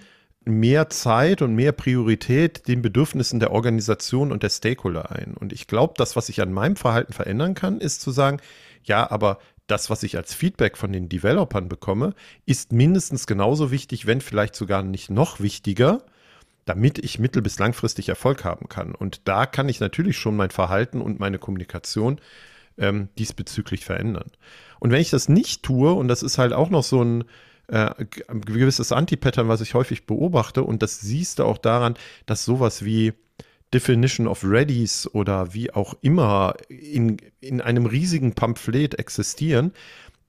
[0.48, 5.34] mehr Zeit und mehr Priorität den Bedürfnissen der Organisation und der Stakeholder ein.
[5.34, 8.40] Und ich glaube, das, was ich an meinem Verhalten verändern kann, ist zu sagen,
[8.84, 12.14] ja, aber das, was ich als Feedback von den Developern bekomme,
[12.46, 16.04] ist mindestens genauso wichtig, wenn vielleicht sogar nicht noch wichtiger,
[16.66, 18.96] damit ich mittel- bis langfristig Erfolg haben kann.
[18.96, 22.20] Und da kann ich natürlich schon mein Verhalten und meine Kommunikation
[22.78, 24.32] ähm, diesbezüglich verändern.
[24.80, 27.24] Und wenn ich das nicht tue, und das ist halt auch noch so ein,
[27.68, 27.94] äh,
[28.28, 30.64] ein gewisses Anti-Pattern, was ich häufig beobachte.
[30.64, 33.14] Und das siehst du auch daran, dass sowas wie
[33.74, 39.74] Definition of Readies oder wie auch immer in, in einem riesigen Pamphlet existieren,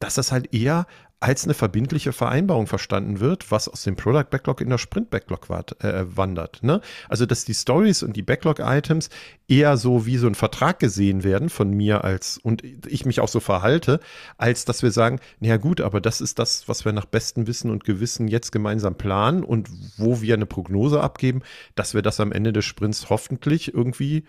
[0.01, 0.87] dass das halt eher
[1.20, 5.48] als eine verbindliche Vereinbarung verstanden wird, was aus dem Product Backlog in der Sprint Backlog
[5.81, 6.62] äh, wandert.
[6.62, 6.81] Ne?
[7.09, 9.11] Also, dass die Stories und die Backlog-Items
[9.48, 13.28] eher so wie so ein Vertrag gesehen werden von mir als und ich mich auch
[13.28, 13.98] so verhalte,
[14.37, 17.70] als dass wir sagen, naja gut, aber das ist das, was wir nach bestem Wissen
[17.70, 21.42] und Gewissen jetzt gemeinsam planen und wo wir eine Prognose abgeben,
[21.74, 24.24] dass wir das am Ende des Sprints hoffentlich irgendwie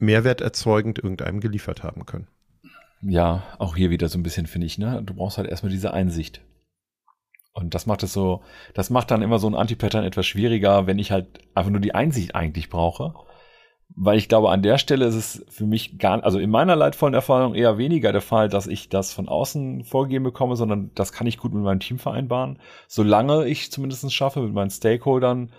[0.00, 2.26] mehrwerterzeugend irgendeinem geliefert haben können.
[3.02, 5.02] Ja, auch hier wieder so ein bisschen, finde ich, ne?
[5.04, 6.40] Du brauchst halt erstmal diese Einsicht.
[7.52, 8.42] Und das macht es so,
[8.74, 11.94] das macht dann immer so ein Anti-Pattern etwas schwieriger, wenn ich halt einfach nur die
[11.94, 13.14] Einsicht eigentlich brauche.
[13.94, 17.12] Weil ich glaube, an der Stelle ist es für mich gar, also in meiner leidvollen
[17.12, 21.26] Erfahrung eher weniger der Fall, dass ich das von außen vorgegeben bekomme, sondern das kann
[21.26, 22.58] ich gut mit meinem Team vereinbaren.
[22.88, 25.50] Solange ich zumindest schaffe, mit meinen Stakeholdern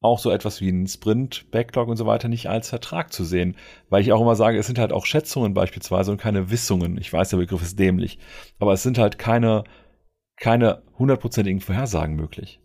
[0.00, 3.56] auch so etwas wie ein Sprint, Backlog und so weiter nicht als Vertrag zu sehen.
[3.90, 6.96] Weil ich auch immer sage, es sind halt auch Schätzungen beispielsweise und keine Wissungen.
[6.98, 8.18] Ich weiß, der Begriff ist dämlich.
[8.58, 9.64] Aber es sind halt keine
[10.40, 12.60] keine hundertprozentigen Vorhersagen möglich.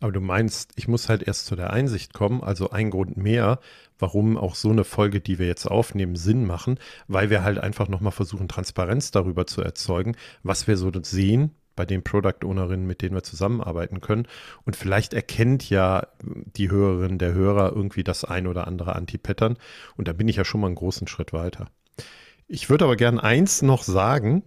[0.00, 3.58] Aber du meinst, ich muss halt erst zu der Einsicht kommen, also ein Grund mehr,
[3.98, 7.88] warum auch so eine Folge, die wir jetzt aufnehmen, Sinn machen, weil wir halt einfach
[7.88, 13.00] nochmal versuchen, Transparenz darüber zu erzeugen, was wir so sehen bei den Product Ownerinnen, mit
[13.00, 14.28] denen wir zusammenarbeiten können.
[14.66, 19.56] Und vielleicht erkennt ja die Hörerin, der Hörer irgendwie das ein oder andere Anti-Pattern.
[19.96, 21.70] Und da bin ich ja schon mal einen großen Schritt weiter.
[22.48, 24.42] Ich würde aber gern eins noch sagen,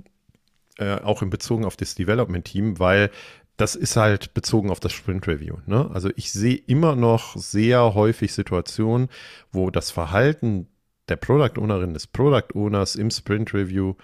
[0.78, 3.10] äh, auch in Bezug auf das Development-Team, weil
[3.58, 5.56] das ist halt bezogen auf das Sprint Review.
[5.66, 5.90] Ne?
[5.92, 9.10] Also ich sehe immer noch sehr häufig Situationen,
[9.52, 10.68] wo das Verhalten
[11.10, 13.96] der Product Ownerin, des Product Owners im Sprint Review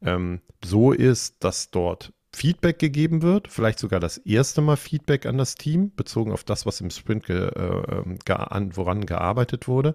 [0.00, 5.38] ähm, so ist, dass dort Feedback gegeben wird, vielleicht sogar das erste Mal Feedback an
[5.38, 9.94] das Team, bezogen auf das, was im Sprint ge, äh, ähm, an, woran gearbeitet wurde.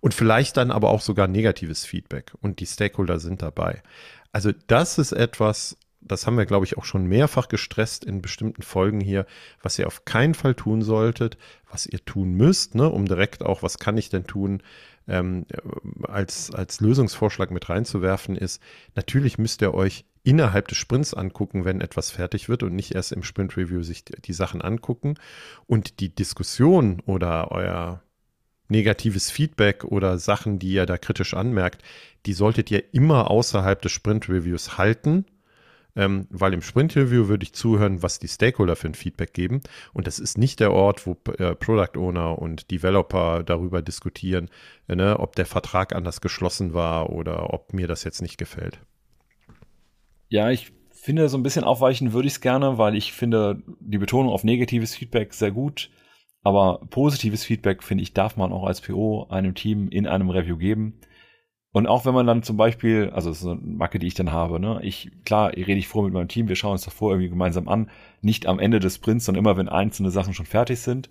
[0.00, 2.32] Und vielleicht dann aber auch sogar negatives Feedback.
[2.40, 3.82] Und die Stakeholder sind dabei.
[4.32, 8.62] Also das ist etwas, das haben wir, glaube ich, auch schon mehrfach gestresst in bestimmten
[8.62, 9.26] Folgen hier,
[9.62, 11.38] was ihr auf keinen Fall tun solltet,
[11.70, 14.62] was ihr tun müsst, ne, um direkt auch, was kann ich denn tun,
[15.06, 15.46] ähm,
[16.02, 18.62] als, als Lösungsvorschlag mit reinzuwerfen, ist,
[18.94, 23.12] natürlich müsst ihr euch innerhalb des Sprints angucken, wenn etwas fertig wird und nicht erst
[23.12, 25.14] im Sprint Review sich die Sachen angucken.
[25.66, 28.02] Und die Diskussion oder euer
[28.68, 31.82] negatives Feedback oder Sachen, die ihr da kritisch anmerkt,
[32.26, 35.26] die solltet ihr immer außerhalb des Sprint-Reviews halten,
[35.96, 39.60] ähm, weil im Sprint-Review würde ich zuhören, was die Stakeholder für ein Feedback geben.
[39.92, 44.50] Und das ist nicht der Ort, wo äh, Product Owner und Developer darüber diskutieren,
[44.88, 48.78] äh, ne, ob der Vertrag anders geschlossen war oder ob mir das jetzt nicht gefällt.
[50.28, 53.98] Ja, ich finde, so ein bisschen aufweichen würde ich es gerne, weil ich finde die
[53.98, 55.90] Betonung auf negatives Feedback sehr gut.
[56.42, 60.58] Aber positives Feedback, finde ich, darf man auch als PO einem Team in einem Review
[60.58, 61.00] geben.
[61.74, 64.30] Und auch wenn man dann zum Beispiel, also das ist eine Macke, die ich dann
[64.30, 67.30] habe, ne, ich, klar, rede ich vor mit meinem Team, wir schauen uns davor irgendwie
[67.30, 67.90] gemeinsam an,
[68.22, 71.10] nicht am Ende des Sprints, sondern immer, wenn einzelne Sachen schon fertig sind.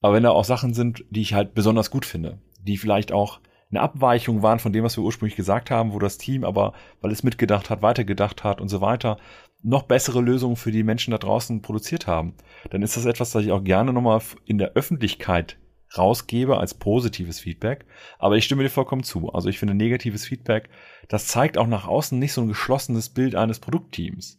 [0.00, 3.40] Aber wenn da auch Sachen sind, die ich halt besonders gut finde, die vielleicht auch
[3.72, 7.10] eine Abweichung waren von dem, was wir ursprünglich gesagt haben, wo das Team aber, weil
[7.10, 9.16] es mitgedacht hat, weitergedacht hat und so weiter,
[9.60, 12.34] noch bessere Lösungen für die Menschen da draußen produziert haben,
[12.70, 15.58] dann ist das etwas, das ich auch gerne nochmal in der Öffentlichkeit
[15.96, 17.86] rausgebe als positives Feedback.
[18.18, 19.32] Aber ich stimme dir vollkommen zu.
[19.32, 20.68] Also ich finde negatives Feedback,
[21.08, 24.38] das zeigt auch nach außen nicht so ein geschlossenes Bild eines Produktteams.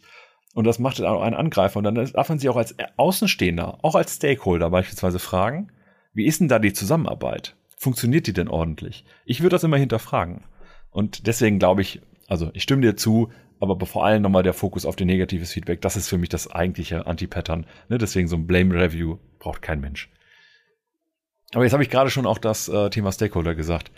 [0.53, 1.77] Und das macht auch einen Angreifer.
[1.77, 5.71] Und dann darf man sich auch als Außenstehender, auch als Stakeholder beispielsweise fragen,
[6.13, 7.55] wie ist denn da die Zusammenarbeit?
[7.77, 9.05] Funktioniert die denn ordentlich?
[9.25, 10.43] Ich würde das immer hinterfragen.
[10.89, 13.29] Und deswegen glaube ich, also ich stimme dir zu,
[13.61, 15.81] aber vor allem nochmal der Fokus auf den negatives Feedback.
[15.81, 17.65] Das ist für mich das eigentliche Anti-Pattern.
[17.89, 17.97] Ne?
[17.97, 20.09] Deswegen so ein Blame-Review braucht kein Mensch.
[21.53, 23.91] Aber jetzt habe ich gerade schon auch das äh, Thema Stakeholder gesagt.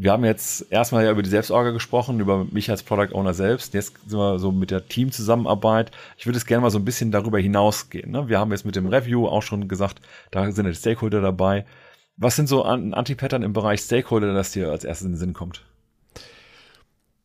[0.00, 3.74] Wir haben jetzt erstmal ja über die Selbstorga gesprochen, über mich als Product Owner selbst.
[3.74, 5.90] Jetzt sind wir so mit der Teamzusammenarbeit.
[6.16, 8.12] Ich würde es gerne mal so ein bisschen darüber hinausgehen.
[8.12, 8.28] Ne?
[8.28, 11.66] Wir haben jetzt mit dem Review auch schon gesagt, da sind ja die Stakeholder dabei.
[12.16, 15.64] Was sind so Anti-Pattern im Bereich Stakeholder, das dir als erstes in den Sinn kommt?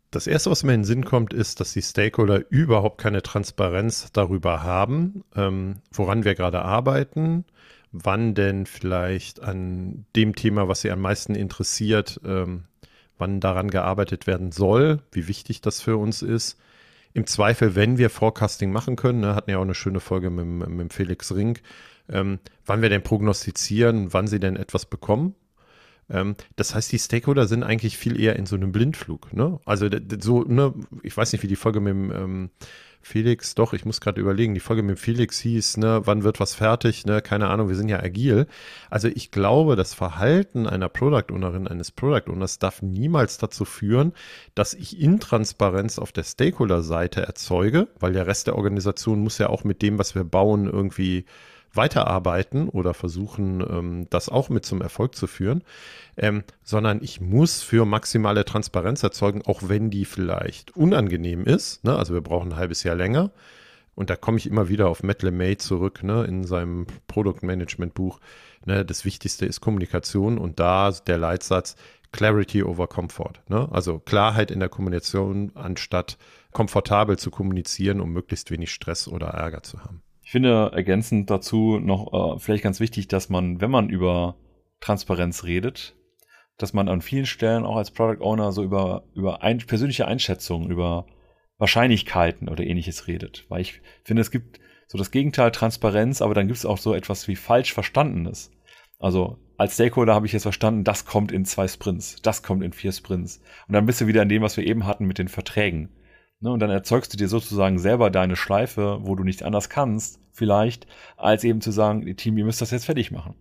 [0.10, 4.12] Das Erste, was mir in den Sinn kommt, ist, dass die Stakeholder überhaupt keine Transparenz
[4.14, 7.46] darüber haben, ähm, woran wir gerade arbeiten,
[7.94, 12.66] wann denn vielleicht an dem Thema, was sie am meisten interessiert, ähm,
[13.18, 16.60] wann daran gearbeitet werden soll, wie wichtig das für uns ist.
[17.14, 20.68] Im Zweifel, wenn wir Forecasting machen können, ne, hatten ja auch eine schöne Folge mit,
[20.68, 21.62] mit Felix Rink,
[22.10, 25.36] ähm, wann wir denn prognostizieren, wann sie denn etwas bekommen.
[26.10, 29.34] Ähm, das heißt, die Stakeholder sind eigentlich viel eher in so einem Blindflug.
[29.34, 29.60] Ne?
[29.66, 29.88] Also
[30.20, 32.50] so, ne, ich weiß nicht, wie die Folge mit dem ähm,
[33.06, 36.56] Felix, doch, ich muss gerade überlegen, die Folge mit Felix hieß, ne, wann wird was
[36.56, 38.48] fertig, ne, keine Ahnung, wir sind ja agil.
[38.90, 44.14] Also ich glaube, das Verhalten einer Product Ownerin, eines Product Owners darf niemals dazu führen,
[44.56, 49.66] dass ich Intransparenz auf der Stakeholder-Seite erzeuge, weil der Rest der Organisation muss ja auch
[49.66, 51.26] mit dem, was wir bauen, irgendwie
[51.74, 55.64] weiterarbeiten oder versuchen, ähm, das auch mit zum Erfolg zu führen,
[56.18, 61.84] ähm, sondern ich muss für maximale Transparenz erzeugen, auch wenn die vielleicht unangenehm ist.
[61.84, 61.96] Ne?
[61.96, 63.32] Also wir brauchen ein halbes Jahr länger.
[63.96, 68.20] und da komme ich immer wieder auf Matt LeMay zurück, ne, in seinem Produktmanagement-Buch.
[68.66, 71.76] Ne, das Wichtigste ist Kommunikation und da der Leitsatz
[72.12, 73.34] Clarity over Comfort.
[73.50, 73.68] Ne?
[73.72, 76.18] Also Klarheit in der Kommunikation, anstatt
[76.54, 80.02] komfortabel zu kommunizieren, um möglichst wenig Stress oder Ärger zu haben.
[80.34, 84.36] Ich finde ergänzend dazu noch äh, vielleicht ganz wichtig, dass man, wenn man über
[84.80, 85.96] Transparenz redet,
[86.58, 90.72] dass man an vielen Stellen auch als Product Owner so über, über ein, persönliche Einschätzungen,
[90.72, 91.06] über
[91.60, 93.46] Wahrscheinlichkeiten oder ähnliches redet.
[93.50, 96.96] Weil ich finde, es gibt so das Gegenteil Transparenz, aber dann gibt es auch so
[96.96, 98.50] etwas wie falsch Verstandenes.
[98.98, 102.74] Also als Stakeholder habe ich jetzt verstanden, das kommt in zwei Sprints, das kommt in
[102.74, 103.40] vier Sprints.
[103.68, 105.90] Und dann bist du wieder in dem, was wir eben hatten mit den Verträgen.
[106.44, 110.20] Ne, und dann erzeugst du dir sozusagen selber deine Schleife, wo du nicht anders kannst,
[110.34, 113.36] vielleicht, als eben zu sagen, Team, ihr müsst das jetzt fertig machen.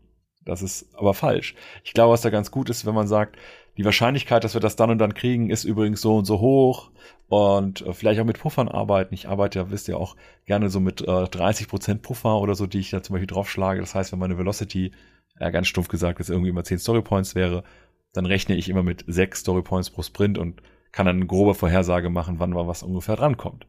[0.45, 1.57] Das ist aber falsch.
[1.83, 3.37] Ich glaube, was da ganz gut ist, wenn man sagt,
[3.77, 6.93] die Wahrscheinlichkeit, dass wir das dann und dann kriegen, ist übrigens so und so hoch
[7.29, 9.15] und äh, vielleicht auch mit Puffern arbeiten.
[9.15, 10.15] Ich arbeite ja, wisst ihr auch,
[10.47, 13.81] gerne so mit äh, 30% Puffer oder so, die ich da zum Beispiel draufschlage.
[13.81, 14.93] Das heißt, wenn meine Velocity,
[15.41, 17.65] ja, ganz stumpf gesagt, jetzt irgendwie immer 10 Storypoints wäre,
[18.13, 20.63] dann rechne ich immer mit 6 Storypoints pro Sprint und
[20.93, 23.67] kann dann eine grobe Vorhersage machen, wann mal was ungefähr drankommt.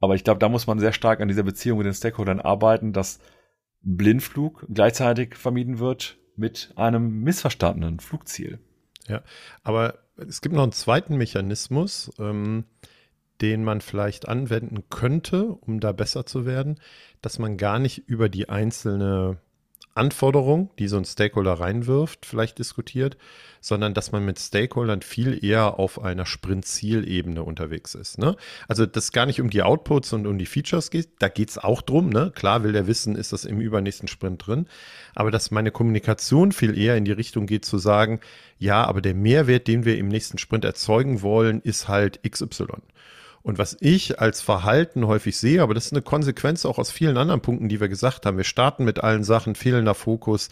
[0.00, 2.92] Aber ich glaube, da muss man sehr stark an dieser Beziehung mit den Stakeholdern arbeiten,
[2.92, 3.20] dass
[3.80, 8.58] Blindflug gleichzeitig vermieden wird mit einem missverstandenen Flugziel.
[9.06, 9.22] Ja,
[9.62, 12.64] aber es gibt noch einen zweiten Mechanismus, ähm,
[13.40, 16.80] den man vielleicht anwenden könnte, um da besser zu werden,
[17.20, 19.40] dass man gar nicht über die einzelne
[19.94, 23.16] Anforderung, die so ein Stakeholder reinwirft, vielleicht diskutiert,
[23.60, 28.18] sondern dass man mit Stakeholdern viel eher auf einer Sprint-Zielebene unterwegs ist.
[28.18, 28.36] Ne?
[28.66, 31.58] Also das gar nicht um die Outputs und um die Features geht, da geht es
[31.58, 32.10] auch drum.
[32.10, 32.32] Ne?
[32.34, 34.66] Klar will der wissen, ist das im übernächsten Sprint drin,
[35.14, 38.20] aber dass meine Kommunikation viel eher in die Richtung geht zu sagen,
[38.58, 42.66] ja, aber der Mehrwert, den wir im nächsten Sprint erzeugen wollen, ist halt XY.
[43.44, 47.18] Und was ich als Verhalten häufig sehe, aber das ist eine Konsequenz auch aus vielen
[47.18, 48.38] anderen Punkten, die wir gesagt haben.
[48.38, 50.48] Wir starten mit allen Sachen, fehlender Fokus.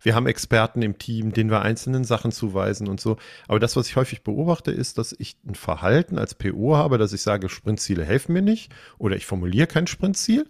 [0.00, 3.16] Wir haben Experten im Team, denen wir einzelnen Sachen zuweisen und so.
[3.48, 7.12] Aber das, was ich häufig beobachte, ist, dass ich ein Verhalten als PO habe, dass
[7.12, 10.46] ich sage, Sprintziele helfen mir nicht oder ich formuliere kein Sprintziel.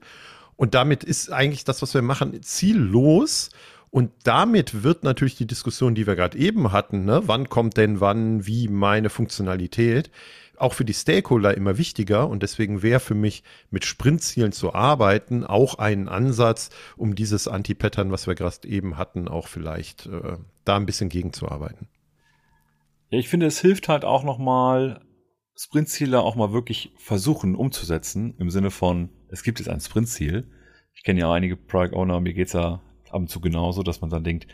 [0.57, 3.49] Und damit ist eigentlich das, was wir machen, ziellos.
[3.89, 8.01] Und damit wird natürlich die Diskussion, die wir gerade eben hatten, ne, wann kommt denn
[8.01, 10.11] wann, wie meine Funktionalität,
[10.59, 15.45] auch für die Stakeholder immer wichtiger und deswegen wäre für mich mit Sprintzielen zu arbeiten
[15.45, 20.77] auch ein Ansatz, um dieses Anti-Pattern, was wir gerade eben hatten, auch vielleicht äh, da
[20.77, 21.89] ein bisschen gegenzuarbeiten.
[23.11, 25.01] Ja, ich finde, es hilft halt auch nochmal,
[25.57, 30.51] Sprintziele auch mal wirklich versuchen umzusetzen, im Sinne von, es gibt jetzt ein Sprintziel.
[30.95, 34.11] Ich kenne ja einige Product Owner, mir geht's ja ab und zu genauso, dass man
[34.11, 34.47] dann denkt,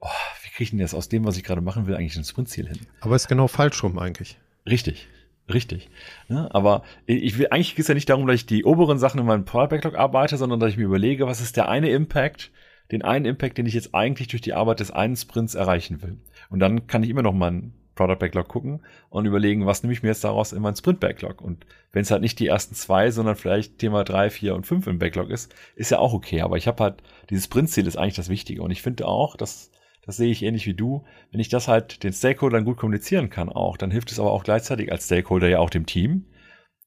[0.00, 0.08] oh,
[0.42, 2.68] wie kriege ich denn jetzt aus dem, was ich gerade machen will, eigentlich ein Sprintziel
[2.68, 2.80] hin?
[3.00, 4.38] Aber es ist genau falsch rum eigentlich.
[4.66, 5.08] Richtig.
[5.52, 5.88] Richtig.
[6.28, 9.20] Ja, aber ich will, eigentlich geht es ja nicht darum, dass ich die oberen Sachen
[9.20, 12.50] in meinem Product Backlog arbeite, sondern dass ich mir überlege, was ist der eine Impact,
[12.92, 16.18] den einen Impact, den ich jetzt eigentlich durch die Arbeit des einen Sprints erreichen will.
[16.48, 20.02] Und dann kann ich immer noch meinen Product Backlog gucken und überlegen, was nehme ich
[20.02, 21.42] mir jetzt daraus in meinen Sprint Backlog.
[21.42, 24.86] Und wenn es halt nicht die ersten zwei, sondern vielleicht Thema drei, vier und fünf
[24.86, 26.40] im Backlog ist, ist ja auch okay.
[26.40, 28.62] Aber ich habe halt, dieses Sprintziel ist eigentlich das Wichtige.
[28.62, 29.70] Und ich finde auch, dass
[30.02, 31.04] das sehe ich ähnlich wie du.
[31.30, 34.44] Wenn ich das halt den Stakeholdern gut kommunizieren kann auch, dann hilft es aber auch
[34.44, 36.26] gleichzeitig als Stakeholder ja auch dem Team,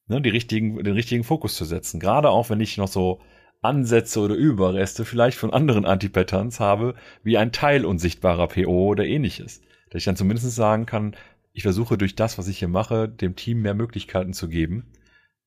[0.08, 2.00] ne, die richtigen, den richtigen Fokus zu setzen.
[2.00, 3.20] Gerade auch, wenn ich noch so
[3.62, 9.62] Ansätze oder Überreste vielleicht von anderen Anti-Patterns habe, wie ein Teil unsichtbarer PO oder ähnliches.
[9.90, 11.16] Dass ich dann zumindest sagen kann,
[11.52, 14.92] ich versuche durch das, was ich hier mache, dem Team mehr Möglichkeiten zu geben,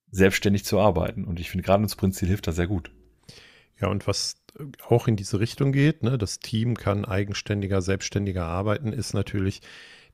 [0.09, 1.25] selbstständig zu arbeiten.
[1.25, 2.91] Und ich finde gerade ein Sprintziel hilft da sehr gut.
[3.79, 4.43] Ja, und was
[4.87, 9.61] auch in diese Richtung geht, ne, das Team kann eigenständiger, selbstständiger arbeiten, ist natürlich,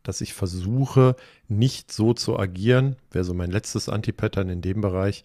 [0.04, 1.16] dass ich versuche,
[1.48, 5.24] nicht so zu agieren, wäre so mein letztes Anti-Pattern in dem Bereich,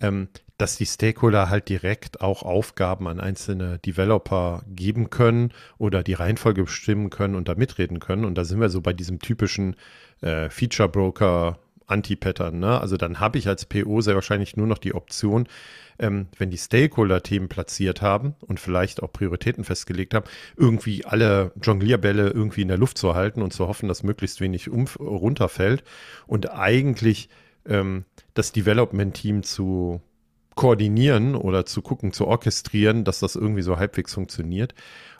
[0.00, 6.14] ähm, dass die Stakeholder halt direkt auch Aufgaben an einzelne Developer geben können oder die
[6.14, 8.24] Reihenfolge bestimmen können und da mitreden können.
[8.24, 9.74] Und da sind wir so bei diesem typischen
[10.20, 12.58] äh, Feature Broker Anti-Pattern.
[12.58, 12.80] Ne?
[12.80, 15.48] Also dann habe ich als PO sehr wahrscheinlich nur noch die Option,
[16.02, 22.28] ähm, wenn die Stakeholder-Themen platziert haben und vielleicht auch Prioritäten festgelegt haben, irgendwie alle Jonglierbälle
[22.30, 25.84] irgendwie in der Luft zu halten und zu hoffen, dass möglichst wenig umf runterfällt
[26.26, 27.28] und eigentlich
[27.66, 30.02] ähm, das Development-Team zu
[30.56, 34.74] koordinieren oder zu gucken, zu orchestrieren, dass das irgendwie so halbwegs funktioniert.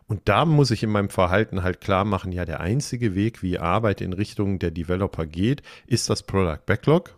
[0.08, 3.58] Und da muss ich in meinem Verhalten halt klar machen, ja, der einzige Weg, wie
[3.58, 7.14] Arbeit in Richtung der Developer geht, ist das Product Backlog.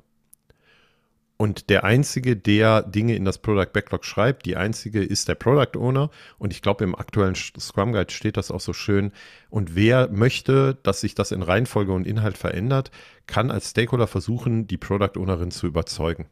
[1.36, 5.76] Und der einzige, der Dinge in das Product Backlog schreibt, die einzige ist der Product
[5.76, 6.10] Owner.
[6.38, 9.12] Und ich glaube, im aktuellen Scrum Guide steht das auch so schön.
[9.50, 12.92] Und wer möchte, dass sich das in Reihenfolge und Inhalt verändert,
[13.26, 16.26] kann als Stakeholder versuchen, die Product Ownerin zu überzeugen.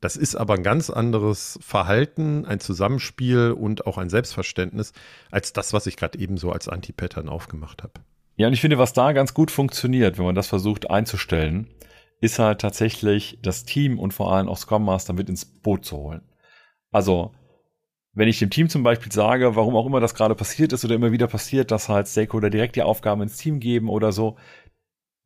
[0.00, 4.92] Das ist aber ein ganz anderes Verhalten, ein Zusammenspiel und auch ein Selbstverständnis
[5.30, 7.94] als das, was ich gerade eben so als Anti-Pattern aufgemacht habe.
[8.36, 11.68] Ja, und ich finde, was da ganz gut funktioniert, wenn man das versucht einzustellen,
[12.24, 15.98] ist halt tatsächlich das Team und vor allem auch Scrum Master mit ins Boot zu
[15.98, 16.22] holen.
[16.90, 17.32] Also,
[18.14, 20.94] wenn ich dem Team zum Beispiel sage, warum auch immer das gerade passiert ist oder
[20.94, 24.38] immer wieder passiert, dass halt Stakeholder direkt die Aufgaben ins Team geben oder so,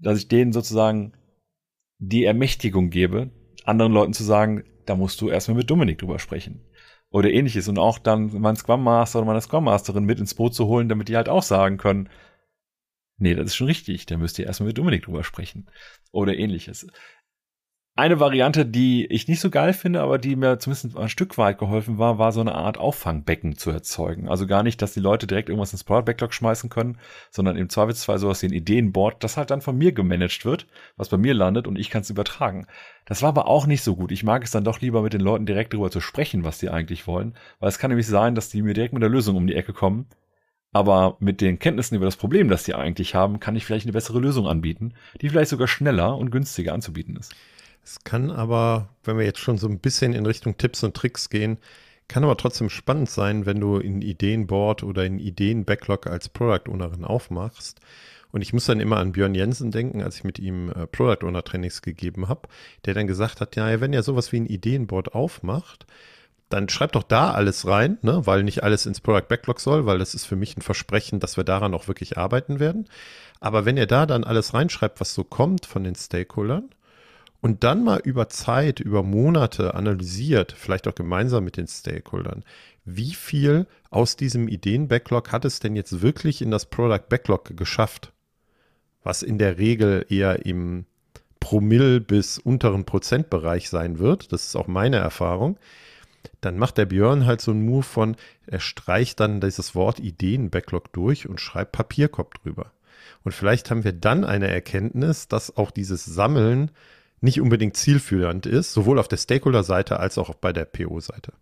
[0.00, 1.12] dass ich denen sozusagen
[1.98, 3.30] die Ermächtigung gebe,
[3.64, 6.64] anderen Leuten zu sagen, da musst du erstmal mit Dominik drüber sprechen.
[7.10, 7.68] Oder ähnliches.
[7.68, 10.88] Und auch dann mein Scrum Master oder meine Scrum Masterin mit ins Boot zu holen,
[10.88, 12.08] damit die halt auch sagen können,
[13.18, 15.66] nee, das ist schon richtig, da müsst ihr erstmal mit Dominik drüber sprechen.
[16.12, 16.86] Oder ähnliches.
[17.98, 21.58] Eine Variante, die ich nicht so geil finde, aber die mir zumindest ein Stück weit
[21.58, 24.28] geholfen war, war so eine Art Auffangbecken zu erzeugen.
[24.28, 26.98] Also gar nicht, dass die Leute direkt irgendwas ins Product Backlog schmeißen können,
[27.32, 31.08] sondern im Zweifelsfall sowas wie ein Ideenboard, das halt dann von mir gemanagt wird, was
[31.08, 32.68] bei mir landet und ich kann es übertragen.
[33.04, 34.12] Das war aber auch nicht so gut.
[34.12, 36.70] Ich mag es dann doch lieber mit den Leuten direkt darüber zu sprechen, was die
[36.70, 39.48] eigentlich wollen, weil es kann nämlich sein, dass die mir direkt mit der Lösung um
[39.48, 40.06] die Ecke kommen.
[40.72, 43.92] Aber mit den Kenntnissen über das Problem, das die eigentlich haben, kann ich vielleicht eine
[43.92, 47.34] bessere Lösung anbieten, die vielleicht sogar schneller und günstiger anzubieten ist.
[47.82, 51.30] Es kann aber, wenn wir jetzt schon so ein bisschen in Richtung Tipps und Tricks
[51.30, 51.58] gehen,
[52.06, 57.04] kann aber trotzdem spannend sein, wenn du in Ideenboard oder in Ideen-Backlog als Product Ownerin
[57.04, 57.80] aufmachst.
[58.30, 61.26] Und ich muss dann immer an Björn Jensen denken, als ich mit ihm äh, Product
[61.26, 62.48] Owner Trainings gegeben habe,
[62.84, 65.86] der dann gesagt hat, ja, wenn ihr sowas wie ein Ideenboard aufmacht,
[66.48, 69.98] dann schreibt doch da alles rein, ne, weil nicht alles ins Product Backlog soll, weil
[69.98, 72.88] das ist für mich ein Versprechen, dass wir daran auch wirklich arbeiten werden.
[73.40, 76.70] Aber wenn ihr da dann alles reinschreibt, was so kommt von den Stakeholdern,
[77.40, 82.42] und dann mal über Zeit, über Monate analysiert, vielleicht auch gemeinsam mit den Stakeholdern,
[82.84, 88.12] wie viel aus diesem Ideen-Backlog hat es denn jetzt wirklich in das Product Backlog geschafft?
[89.04, 90.86] Was in der Regel eher im
[91.38, 94.32] Promille bis unteren Prozentbereich sein wird.
[94.32, 95.58] Das ist auch meine Erfahrung.
[96.40, 98.16] Dann macht der Björn halt so einen Move von,
[98.46, 102.72] er streicht dann dieses Wort Ideen-Backlog durch und schreibt Papierkorb drüber.
[103.24, 106.70] Und vielleicht haben wir dann eine Erkenntnis, dass auch dieses Sammeln
[107.20, 111.32] nicht unbedingt zielführend ist, sowohl auf der Stakeholder-Seite als auch bei der PO-Seite.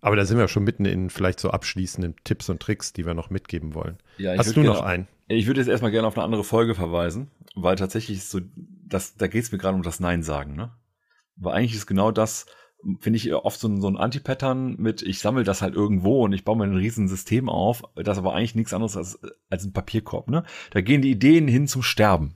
[0.00, 3.14] Aber da sind wir schon mitten in vielleicht so abschließenden Tipps und Tricks, die wir
[3.14, 3.96] noch mitgeben wollen.
[4.18, 5.08] Ja, Hast du noch einen?
[5.28, 9.28] Ich würde jetzt erstmal gerne auf eine andere Folge verweisen, weil tatsächlich so, das, da
[9.28, 10.72] geht es mir gerade um das Nein sagen, ne?
[11.36, 12.44] Weil eigentlich ist genau das,
[13.00, 16.32] finde ich oft so ein, so ein Anti-Pattern mit, ich sammle das halt irgendwo und
[16.32, 19.18] ich baue mir ein riesen System auf, das aber eigentlich nichts anderes als,
[19.50, 20.44] als ein Papierkorb, ne?
[20.70, 22.34] Da gehen die Ideen hin zum Sterben.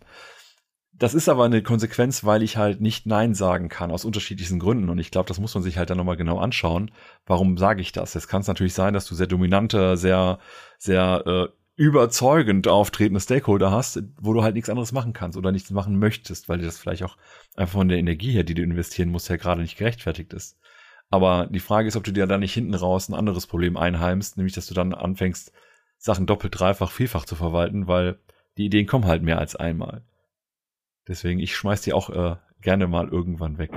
[0.99, 4.89] Das ist aber eine Konsequenz, weil ich halt nicht Nein sagen kann, aus unterschiedlichsten Gründen.
[4.89, 6.91] Und ich glaube, das muss man sich halt dann nochmal genau anschauen.
[7.25, 8.15] Warum sage ich das?
[8.15, 10.41] Jetzt kann es natürlich sein, dass du sehr dominante, sehr,
[10.77, 15.71] sehr äh, überzeugend auftretende Stakeholder hast, wo du halt nichts anderes machen kannst oder nichts
[15.71, 17.17] machen möchtest, weil dir das vielleicht auch
[17.55, 20.59] einfach von der Energie her, die du investieren musst, ja gerade nicht gerechtfertigt ist.
[21.09, 24.37] Aber die Frage ist, ob du dir dann nicht hinten raus ein anderes Problem einheimst,
[24.37, 25.53] nämlich dass du dann anfängst,
[25.99, 28.19] Sachen doppelt, dreifach, vielfach zu verwalten, weil
[28.57, 30.03] die Ideen kommen halt mehr als einmal.
[31.07, 33.71] Deswegen, ich schmeiß die auch äh, gerne mal irgendwann weg.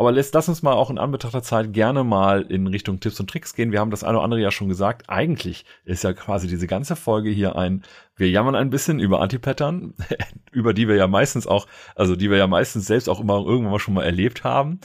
[0.00, 3.20] Aber lass, lass uns mal auch in Anbetracht der Zeit gerne mal in Richtung Tipps
[3.20, 3.70] und Tricks gehen.
[3.70, 5.10] Wir haben das eine oder andere ja schon gesagt.
[5.10, 7.82] Eigentlich ist ja quasi diese ganze Folge hier ein,
[8.16, 9.92] wir jammern ein bisschen über Antipattern,
[10.52, 13.72] über die wir ja meistens auch, also die wir ja meistens selbst auch immer irgendwann
[13.72, 14.80] mal schon mal erlebt haben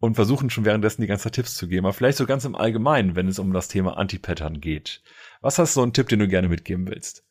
[0.00, 1.86] und versuchen schon währenddessen die ganze Tipps zu geben.
[1.86, 5.00] Aber vielleicht so ganz im Allgemeinen, wenn es um das Thema Antipattern geht.
[5.42, 7.22] Was hast du so einen Tipp, den du gerne mitgeben willst?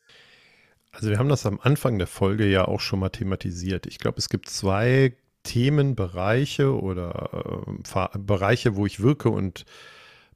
[0.93, 3.87] Also wir haben das am Anfang der Folge ja auch schon mal thematisiert.
[3.87, 7.45] Ich glaube, es gibt zwei Themenbereiche oder
[7.93, 9.65] äh, Bereiche, wo ich wirke und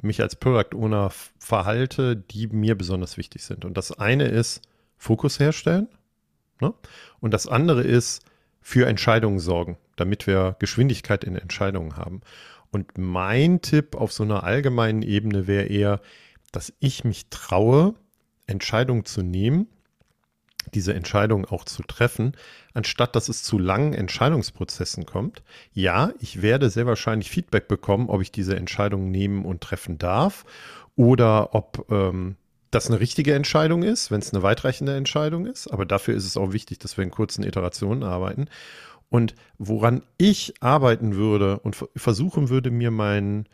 [0.02, 3.66] mich als Product Owner verhalte, die mir besonders wichtig sind.
[3.66, 4.62] Und das eine ist
[4.98, 5.90] Fokus herstellen
[6.62, 6.74] ne?
[7.20, 8.24] und das andere ist
[8.62, 12.22] für Entscheidungen sorgen, damit wir Geschwindigkeit in Entscheidungen haben.
[12.72, 16.02] Und mein Tipp auf so einer allgemeinen Ebene wäre eher,
[16.52, 17.96] dass ich mich traue,
[18.48, 19.68] Entscheidungen zu nehmen,
[20.74, 22.34] diese Entscheidung auch zu treffen,
[22.74, 25.44] anstatt dass es zu langen Entscheidungsprozessen kommt.
[25.74, 30.46] Ja, ich werde sehr wahrscheinlich Feedback bekommen, ob ich diese Entscheidung nehmen und treffen darf
[30.96, 32.36] oder ob ähm,
[32.72, 35.68] das eine richtige Entscheidung ist, wenn es eine weitreichende Entscheidung ist.
[35.68, 38.48] Aber dafür ist es auch wichtig, dass wir in kurzen Iterationen arbeiten.
[39.10, 43.48] Und woran ich arbeiten würde und versuchen würde, mir mein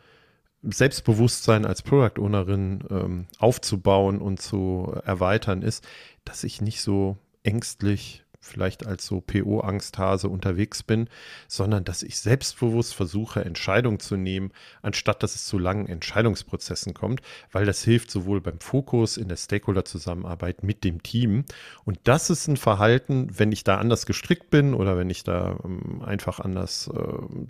[0.62, 5.86] Selbstbewusstsein als Product Ownerin ähm, aufzubauen und zu erweitern, ist,
[6.24, 11.08] dass ich nicht so ängstlich vielleicht als so PO-Angsthase unterwegs bin,
[11.48, 17.20] sondern dass ich selbstbewusst versuche, Entscheidungen zu nehmen, anstatt dass es zu langen Entscheidungsprozessen kommt,
[17.52, 21.44] weil das hilft sowohl beim Fokus in der Stakeholder-Zusammenarbeit mit dem Team.
[21.84, 25.58] Und das ist ein Verhalten, wenn ich da anders gestrickt bin oder wenn ich da
[25.64, 27.02] ähm, einfach anders äh,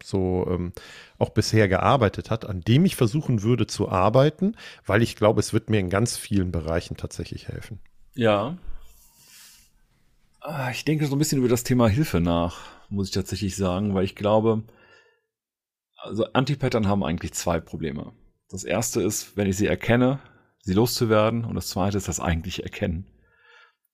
[0.03, 0.73] so ähm,
[1.19, 5.53] auch bisher gearbeitet hat, an dem ich versuchen würde zu arbeiten, weil ich glaube, es
[5.53, 7.79] wird mir in ganz vielen Bereichen tatsächlich helfen.
[8.15, 8.57] Ja,
[10.71, 14.05] ich denke so ein bisschen über das Thema Hilfe nach, muss ich tatsächlich sagen, weil
[14.05, 14.63] ich glaube,
[15.97, 18.13] also Antipattern haben eigentlich zwei Probleme.
[18.49, 20.21] Das erste ist, wenn ich sie erkenne,
[20.61, 23.07] sie loszuwerden und das zweite ist das eigentliche Erkennen.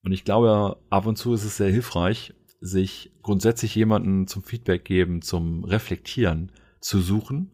[0.05, 4.85] Und ich glaube, ab und zu ist es sehr hilfreich, sich grundsätzlich jemanden zum Feedback
[4.85, 7.51] geben, zum Reflektieren zu suchen.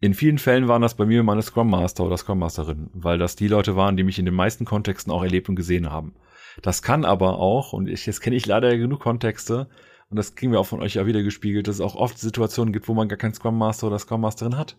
[0.00, 3.36] In vielen Fällen waren das bei mir meine Scrum Master oder Scrum Masterin, weil das
[3.36, 6.14] die Leute waren, die mich in den meisten Kontexten auch erlebt und gesehen haben.
[6.62, 9.68] Das kann aber auch, und ich, jetzt kenne ich leider genug Kontexte,
[10.10, 12.72] und das kriegen wir auch von euch ja wieder gespiegelt, dass es auch oft Situationen
[12.72, 14.76] gibt, wo man gar keinen Scrum Master oder Scrum Masterin hat.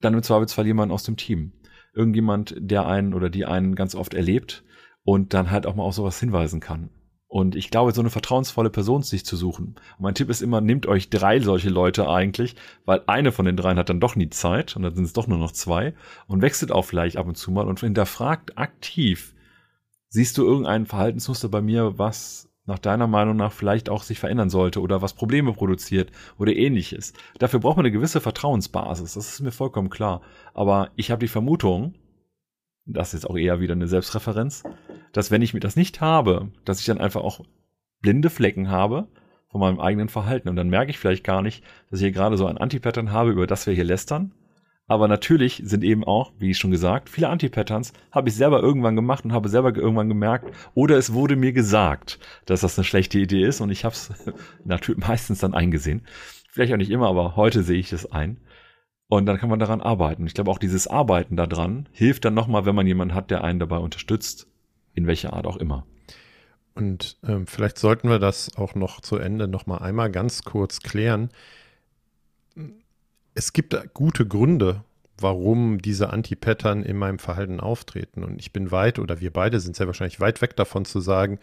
[0.00, 1.52] Dann im Zweifelsfall jemand aus dem Team.
[1.94, 4.64] Irgendjemand, der einen oder die einen ganz oft erlebt
[5.04, 6.90] und dann halt auch mal auf sowas hinweisen kann.
[7.28, 9.76] Und ich glaube, so eine vertrauensvolle Person sich zu suchen.
[9.98, 12.54] Mein Tipp ist immer, nehmt euch drei solche Leute eigentlich,
[12.84, 15.26] weil eine von den dreien hat dann doch nie Zeit und dann sind es doch
[15.26, 15.94] nur noch zwei
[16.28, 19.34] und wechselt auch vielleicht ab und zu mal und hinterfragt aktiv,
[20.08, 24.50] Siehst du irgendein Verhaltensmuster bei mir, was nach deiner Meinung nach vielleicht auch sich verändern
[24.50, 27.12] sollte oder was Probleme produziert oder ähnliches?
[27.38, 30.22] Dafür braucht man eine gewisse Vertrauensbasis, das ist mir vollkommen klar.
[30.54, 31.94] Aber ich habe die Vermutung,
[32.84, 34.62] das ist auch eher wieder eine Selbstreferenz,
[35.12, 37.40] dass wenn ich mir das nicht habe, dass ich dann einfach auch
[38.00, 39.08] blinde Flecken habe
[39.48, 42.36] von meinem eigenen Verhalten und dann merke ich vielleicht gar nicht, dass ich hier gerade
[42.36, 44.32] so ein Antipattern habe, über das wir hier lästern
[44.88, 49.24] aber natürlich sind eben auch, wie schon gesagt, viele Anti-Patterns habe ich selber irgendwann gemacht
[49.24, 53.44] und habe selber irgendwann gemerkt, oder es wurde mir gesagt, dass das eine schlechte Idee
[53.44, 54.12] ist und ich habe es
[54.64, 56.02] natürlich meistens dann eingesehen.
[56.50, 58.38] Vielleicht auch nicht immer, aber heute sehe ich es ein.
[59.08, 60.26] Und dann kann man daran arbeiten.
[60.26, 63.60] Ich glaube, auch dieses Arbeiten daran hilft dann nochmal, wenn man jemanden hat, der einen
[63.60, 64.48] dabei unterstützt,
[64.94, 65.86] in welcher Art auch immer.
[66.74, 71.30] Und ähm, vielleicht sollten wir das auch noch zu Ende nochmal einmal ganz kurz klären
[73.36, 74.82] es gibt gute Gründe,
[75.18, 78.24] warum diese Anti-Pattern in meinem Verhalten auftreten.
[78.24, 81.38] Und ich bin weit, oder wir beide sind sehr wahrscheinlich weit weg davon zu sagen,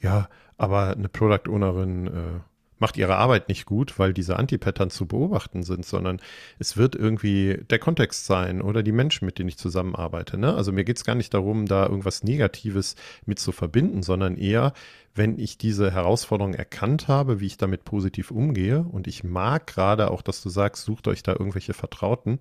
[0.00, 2.40] ja, aber eine Product Ownerin äh,
[2.84, 6.20] macht ihre Arbeit nicht gut, weil diese Anti-Pattern zu beobachten sind, sondern
[6.58, 10.36] es wird irgendwie der Kontext sein oder die Menschen, mit denen ich zusammenarbeite.
[10.36, 10.52] Ne?
[10.52, 14.74] Also mir geht es gar nicht darum, da irgendwas Negatives mit zu verbinden, sondern eher,
[15.14, 18.80] wenn ich diese Herausforderung erkannt habe, wie ich damit positiv umgehe.
[18.82, 22.40] Und ich mag gerade auch, dass du sagst, sucht euch da irgendwelche Vertrauten.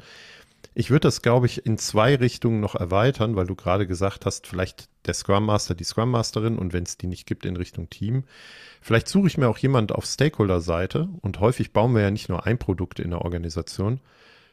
[0.74, 4.48] Ich würde das, glaube ich, in zwei Richtungen noch erweitern, weil du gerade gesagt hast,
[4.48, 7.90] vielleicht der Scrum Master, die Scrum Masterin und wenn es die nicht gibt, in Richtung
[7.90, 8.24] Team.
[8.82, 12.46] Vielleicht suche ich mir auch jemand auf Stakeholder-Seite und häufig bauen wir ja nicht nur
[12.46, 14.00] ein Produkt in der Organisation.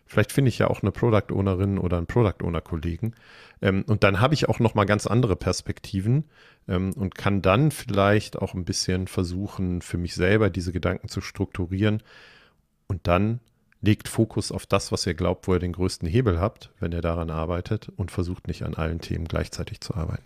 [0.07, 3.15] Vielleicht finde ich ja auch eine Product Ownerin oder einen Product Owner Kollegen.
[3.63, 6.25] Ähm, und dann habe ich auch noch mal ganz andere Perspektiven
[6.67, 11.21] ähm, und kann dann vielleicht auch ein bisschen versuchen, für mich selber diese Gedanken zu
[11.21, 12.03] strukturieren
[12.89, 13.39] und dann
[13.81, 17.01] legt Fokus auf das, was ihr glaubt, wo ihr den größten Hebel habt, wenn ihr
[17.01, 20.25] daran arbeitet und versucht nicht an allen Themen gleichzeitig zu arbeiten.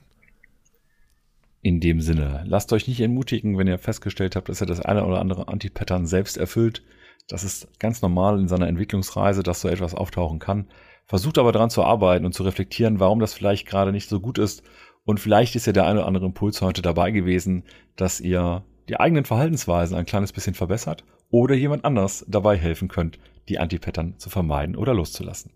[1.62, 5.06] In dem Sinne, lasst euch nicht entmutigen, wenn ihr festgestellt habt, dass ihr das eine
[5.06, 6.82] oder andere Anti-Pattern selbst erfüllt.
[7.26, 10.66] Das ist ganz normal in seiner Entwicklungsreise, dass so etwas auftauchen kann.
[11.06, 14.36] Versucht aber daran zu arbeiten und zu reflektieren, warum das vielleicht gerade nicht so gut
[14.36, 14.62] ist.
[15.04, 17.64] Und vielleicht ist ja der eine oder andere Impuls heute dabei gewesen,
[17.96, 23.18] dass ihr die eigenen Verhaltensweisen ein kleines bisschen verbessert oder jemand anders dabei helfen könnt,
[23.48, 25.52] die Antipattern zu vermeiden oder loszulassen.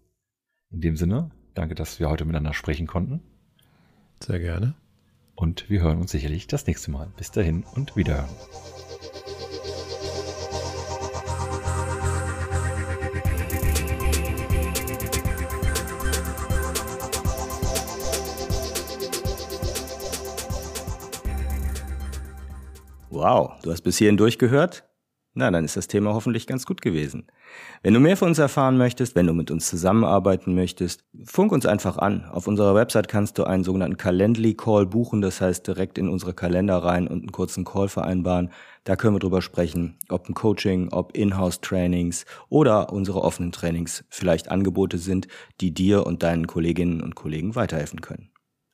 [0.70, 3.22] In dem Sinne, danke, dass wir heute miteinander sprechen konnten.
[4.22, 4.74] Sehr gerne.
[5.34, 7.12] Und wir hören uns sicherlich das nächste Mal.
[7.16, 8.28] Bis dahin und wiederhören.
[23.11, 24.88] Wow, du hast bis hierhin durchgehört?
[25.39, 27.28] Na, dann ist das Thema hoffentlich ganz gut gewesen.
[27.84, 31.64] Wenn du mehr von uns erfahren möchtest, wenn du mit uns zusammenarbeiten möchtest, funk uns
[31.64, 32.24] einfach an.
[32.24, 36.78] Auf unserer Website kannst du einen sogenannten Calendly-Call buchen, das heißt direkt in unsere Kalender
[36.78, 38.51] rein und einen kurzen Call vereinbaren.
[38.82, 44.51] Da können wir drüber sprechen, ob ein Coaching, ob Inhouse-Trainings oder unsere offenen Trainings vielleicht
[44.51, 45.28] Angebote sind,
[45.61, 48.32] die dir und deinen Kolleginnen und Kollegen weiterhelfen können.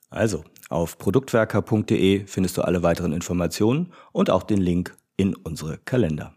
[0.08, 6.34] Also, auf produktwerker.de findest du alle weiteren Informationen und auch den Link in unsere Kalender.